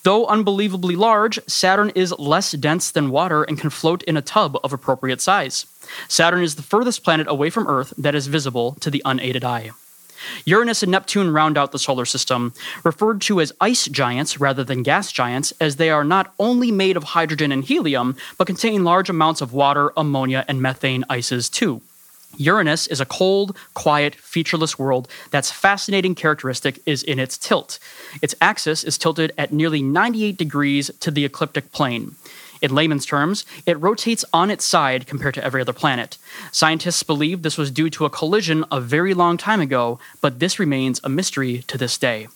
Though 0.04 0.26
unbelievably 0.26 0.96
large, 0.96 1.38
Saturn 1.46 1.90
is 1.94 2.18
less 2.18 2.52
dense 2.52 2.90
than 2.90 3.10
water 3.10 3.42
and 3.42 3.58
can 3.58 3.68
float 3.68 4.02
in 4.04 4.16
a 4.16 4.22
tub 4.22 4.56
of 4.64 4.72
appropriate 4.72 5.20
size. 5.20 5.66
Saturn 6.08 6.42
is 6.42 6.54
the 6.54 6.62
furthest 6.62 7.04
planet 7.04 7.26
away 7.28 7.50
from 7.50 7.66
Earth 7.66 7.92
that 7.98 8.14
is 8.14 8.26
visible 8.26 8.76
to 8.80 8.90
the 8.90 9.02
unaided 9.04 9.44
eye. 9.44 9.72
Uranus 10.44 10.82
and 10.82 10.92
Neptune 10.92 11.32
round 11.32 11.58
out 11.58 11.72
the 11.72 11.78
solar 11.78 12.04
system, 12.04 12.52
referred 12.84 13.20
to 13.22 13.40
as 13.40 13.52
ice 13.60 13.86
giants 13.86 14.40
rather 14.40 14.64
than 14.64 14.82
gas 14.82 15.12
giants, 15.12 15.52
as 15.60 15.76
they 15.76 15.90
are 15.90 16.04
not 16.04 16.32
only 16.38 16.70
made 16.70 16.96
of 16.96 17.04
hydrogen 17.04 17.52
and 17.52 17.64
helium, 17.64 18.16
but 18.36 18.46
contain 18.46 18.84
large 18.84 19.10
amounts 19.10 19.40
of 19.40 19.52
water, 19.52 19.92
ammonia, 19.96 20.44
and 20.48 20.62
methane 20.62 21.04
ices 21.08 21.48
too. 21.48 21.80
Uranus 22.36 22.86
is 22.86 23.00
a 23.00 23.06
cold, 23.06 23.56
quiet, 23.74 24.14
featureless 24.14 24.78
world 24.78 25.08
that's 25.30 25.50
fascinating 25.50 26.14
characteristic 26.14 26.80
is 26.86 27.02
in 27.02 27.18
its 27.18 27.38
tilt. 27.38 27.78
Its 28.20 28.34
axis 28.40 28.84
is 28.84 28.98
tilted 28.98 29.32
at 29.38 29.52
nearly 29.52 29.82
98 29.82 30.36
degrees 30.36 30.90
to 31.00 31.10
the 31.10 31.24
ecliptic 31.24 31.72
plane. 31.72 32.14
In 32.60 32.74
layman's 32.74 33.06
terms, 33.06 33.44
it 33.66 33.80
rotates 33.80 34.24
on 34.32 34.50
its 34.50 34.64
side 34.64 35.06
compared 35.06 35.34
to 35.34 35.44
every 35.44 35.60
other 35.60 35.72
planet. 35.72 36.18
Scientists 36.52 37.02
believe 37.02 37.42
this 37.42 37.58
was 37.58 37.70
due 37.70 37.90
to 37.90 38.04
a 38.04 38.10
collision 38.10 38.64
a 38.70 38.80
very 38.80 39.14
long 39.14 39.36
time 39.36 39.60
ago, 39.60 39.98
but 40.20 40.38
this 40.38 40.58
remains 40.58 41.00
a 41.04 41.08
mystery 41.08 41.62
to 41.68 41.78
this 41.78 41.98
day. 41.98 42.28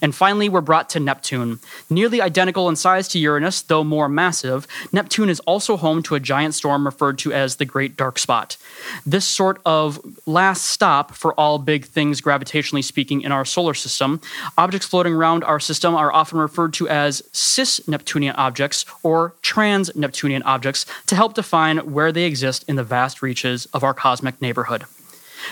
And 0.00 0.14
finally, 0.14 0.48
we're 0.48 0.60
brought 0.60 0.90
to 0.90 1.00
Neptune. 1.00 1.60
Nearly 1.90 2.20
identical 2.20 2.68
in 2.68 2.76
size 2.76 3.08
to 3.08 3.18
Uranus, 3.18 3.62
though 3.62 3.84
more 3.84 4.08
massive, 4.08 4.66
Neptune 4.92 5.28
is 5.28 5.40
also 5.40 5.76
home 5.76 6.02
to 6.04 6.14
a 6.14 6.20
giant 6.20 6.54
storm 6.54 6.84
referred 6.84 7.18
to 7.18 7.32
as 7.32 7.56
the 7.56 7.64
Great 7.64 7.96
Dark 7.96 8.18
Spot. 8.18 8.56
This 9.04 9.24
sort 9.24 9.60
of 9.64 10.00
last 10.26 10.64
stop 10.64 11.14
for 11.14 11.32
all 11.34 11.58
big 11.58 11.84
things 11.84 12.20
gravitationally 12.20 12.84
speaking 12.84 13.22
in 13.22 13.32
our 13.32 13.44
solar 13.44 13.74
system, 13.74 14.20
objects 14.58 14.86
floating 14.86 15.14
around 15.14 15.44
our 15.44 15.60
system 15.60 15.94
are 15.94 16.12
often 16.12 16.38
referred 16.38 16.72
to 16.74 16.88
as 16.88 17.22
cis 17.32 17.86
Neptunian 17.88 18.34
objects 18.36 18.84
or 19.02 19.34
trans 19.42 19.94
Neptunian 19.94 20.42
objects 20.42 20.86
to 21.06 21.16
help 21.16 21.34
define 21.34 21.78
where 21.92 22.12
they 22.12 22.24
exist 22.24 22.64
in 22.68 22.76
the 22.76 22.84
vast 22.84 23.22
reaches 23.22 23.66
of 23.66 23.84
our 23.84 23.94
cosmic 23.94 24.40
neighborhood. 24.40 24.84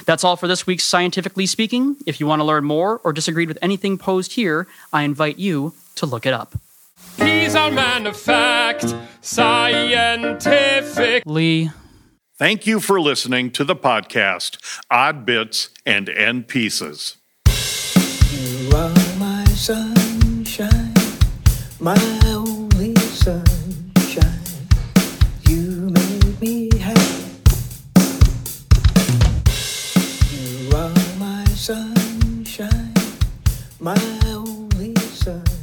That's 0.06 0.24
all 0.24 0.36
for 0.36 0.48
this 0.48 0.66
week's 0.66 0.84
Scientifically 0.84 1.46
Speaking. 1.46 1.96
If 2.06 2.20
you 2.20 2.26
want 2.26 2.40
to 2.40 2.44
learn 2.44 2.64
more 2.64 3.00
or 3.04 3.12
disagreed 3.12 3.48
with 3.48 3.58
anything 3.62 3.98
posed 3.98 4.32
here, 4.32 4.66
I 4.92 5.02
invite 5.02 5.38
you 5.38 5.74
to 5.96 6.06
look 6.06 6.26
it 6.26 6.32
up. 6.32 6.54
He's 7.16 7.54
our 7.54 7.70
man 7.70 8.06
of 8.06 8.16
fact, 8.16 8.94
scientific. 9.20 11.22
Lee. 11.26 11.70
Thank 12.36 12.66
you 12.66 12.80
for 12.80 13.00
listening 13.00 13.52
to 13.52 13.62
the 13.62 13.76
podcast 13.76 14.58
Odd 14.90 15.24
Bits 15.24 15.68
and 15.86 16.08
End 16.08 16.48
Pieces. 16.48 17.16
You 17.46 18.70
are 18.74 18.92
my 19.18 19.44
sunshine, 19.44 20.94
my 21.78 21.96
only 22.26 22.96
sunshine. 22.96 23.53
Sunshine, 31.64 32.92
my 33.80 33.96
only 34.26 34.94
sunshine. 34.96 35.53